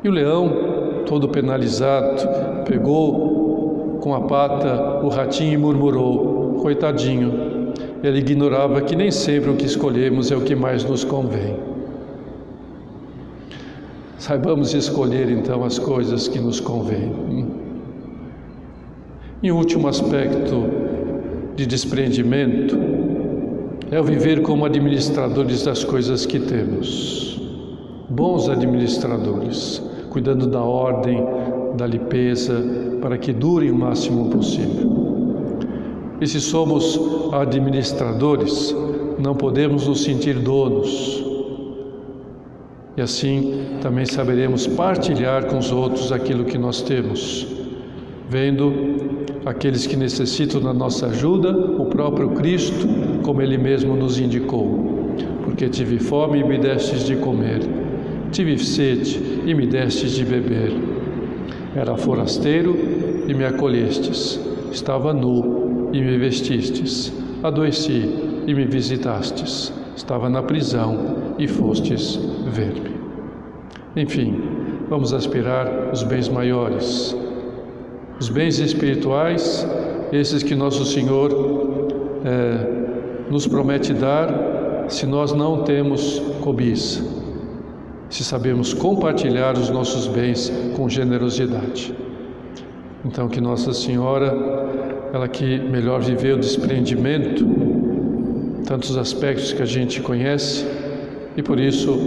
E 0.04 0.08
o 0.08 0.12
leão, 0.12 1.04
todo 1.08 1.28
penalizado, 1.28 2.22
pegou 2.66 3.98
com 4.00 4.14
a 4.14 4.22
pata 4.22 5.04
o 5.04 5.10
ratinho 5.10 5.54
e 5.54 5.58
murmurou: 5.58 6.60
Coitadinho, 6.62 7.74
ele 8.04 8.20
ignorava 8.20 8.80
que 8.82 8.96
nem 8.96 9.10
sempre 9.10 9.50
o 9.50 9.56
que 9.56 9.66
escolhemos 9.66 10.32
é 10.32 10.36
o 10.36 10.42
que 10.42 10.56
mais 10.56 10.84
nos 10.84 11.04
convém. 11.04 11.58
Saibamos 14.20 14.76
escolher 14.76 15.32
então 15.32 15.64
as 15.64 15.80
coisas 15.80 16.28
que 16.28 16.38
nos 16.38 16.60
convêm. 16.60 17.12
E 19.42 19.52
o 19.52 19.56
último 19.56 19.88
aspecto 19.88 20.64
de 21.56 21.66
desprendimento 21.66 22.93
é 23.94 24.00
o 24.00 24.04
viver 24.04 24.42
como 24.42 24.66
administradores 24.66 25.64
das 25.64 25.84
coisas 25.84 26.26
que 26.26 26.40
temos. 26.40 27.40
Bons 28.10 28.50
administradores, 28.50 29.84
cuidando 30.10 30.48
da 30.48 30.62
ordem 30.62 31.24
da 31.78 31.86
limpeza, 31.86 32.60
para 33.00 33.20
que 33.20 33.32
durem 33.32 33.70
o 33.70 33.76
máximo 33.76 34.32
possível. 34.32 34.92
E 36.20 36.26
se 36.26 36.42
somos 36.42 37.00
administradores, 37.34 38.76
não 39.20 39.36
podemos 39.36 39.88
nos 39.88 40.04
sentir 40.04 40.40
donos. 40.40 41.24
E 42.98 43.02
assim 43.02 43.78
também 43.80 44.08
saberemos 44.08 44.66
partilhar 44.66 45.46
com 45.46 45.60
os 45.60 45.72
outros 45.72 46.12
aquilo 46.12 46.46
que 46.46 46.58
nós 46.58 46.82
temos, 46.82 47.46
vendo 48.28 48.74
aqueles 49.46 49.86
que 49.86 49.96
necessitam 49.96 50.60
da 50.60 50.74
nossa 50.74 51.08
ajuda, 51.08 51.52
o 51.52 51.86
próprio 51.86 52.30
Cristo, 52.32 52.88
como 53.24 53.42
Ele 53.42 53.58
mesmo 53.58 53.96
nos 53.96 54.20
indicou. 54.20 55.16
Porque 55.44 55.68
tive 55.70 55.98
fome 56.00 56.40
e 56.40 56.44
me 56.44 56.58
destes 56.58 57.04
de 57.06 57.16
comer, 57.16 57.62
tive 58.32 58.58
sede 58.60 59.20
e 59.46 59.54
me 59.54 59.66
destes 59.66 60.12
de 60.12 60.24
beber. 60.24 60.72
Era 61.76 61.98
forasteiro 61.98 62.76
e 63.28 63.34
me 63.34 63.46
acolhestes, 63.46 64.40
estava 64.72 65.14
nu 65.14 65.90
e 65.92 66.02
me 66.02 66.18
vestistes, 66.18 67.14
adoeci 67.42 68.10
e 68.46 68.54
me 68.54 68.66
visitastes, 68.66 69.74
estava 69.96 70.30
na 70.30 70.42
prisão 70.44 71.36
e 71.40 71.48
fostes 71.48 72.20
ver-me. 72.52 72.94
Enfim, 73.96 74.42
vamos 74.90 75.14
aspirar 75.14 75.92
os 75.92 76.04
bens 76.04 76.30
maiores, 76.30 77.16
os 78.20 78.30
bens 78.30 78.60
espirituais, 78.60 79.68
esses 80.12 80.42
que 80.42 80.56
nosso 80.56 80.86
Senhor 80.86 81.32
é, 82.26 82.83
nos 83.30 83.48
promete 83.48 83.94
dar 83.94 84.86
se 84.88 85.06
nós 85.06 85.34
não 85.34 85.64
temos 85.64 86.20
cobiça, 86.42 87.04
se 88.10 88.24
sabemos 88.24 88.74
compartilhar 88.74 89.58
os 89.58 89.70
nossos 89.70 90.08
bens 90.08 90.52
com 90.76 90.90
generosidade. 90.90 91.94
Então, 93.06 93.28
que 93.28 93.42
Nossa 93.42 93.74
Senhora, 93.74 94.34
ela 95.14 95.28
que 95.28 95.60
melhor 95.60 96.02
viveu 96.02 96.36
o 96.36 96.40
desprendimento, 96.40 97.46
tantos 98.66 98.98
aspectos 98.98 99.52
que 99.52 99.62
a 99.62 99.66
gente 99.66 100.02
conhece, 100.02 100.66
e 101.36 101.42
por 101.42 101.60
isso 101.60 101.98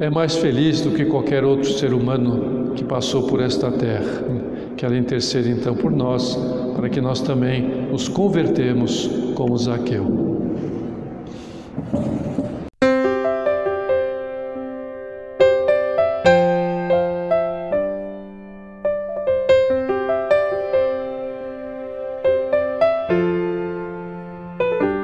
é 0.00 0.10
mais 0.10 0.36
feliz 0.36 0.80
do 0.80 0.90
que 0.90 1.04
qualquer 1.06 1.44
outro 1.44 1.70
ser 1.72 1.92
humano 1.92 2.72
que 2.74 2.84
passou 2.84 3.22
por 3.22 3.40
esta 3.40 3.70
terra 3.70 4.46
que 4.76 4.84
ela 4.84 4.96
interceda 4.96 5.48
então 5.48 5.74
por 5.74 5.90
nós, 5.90 6.38
para 6.74 6.88
que 6.88 7.00
nós 7.00 7.20
também 7.20 7.88
nos 7.90 8.08
convertemos 8.08 9.10
como 9.34 9.56
Zaqueu. 9.56 10.25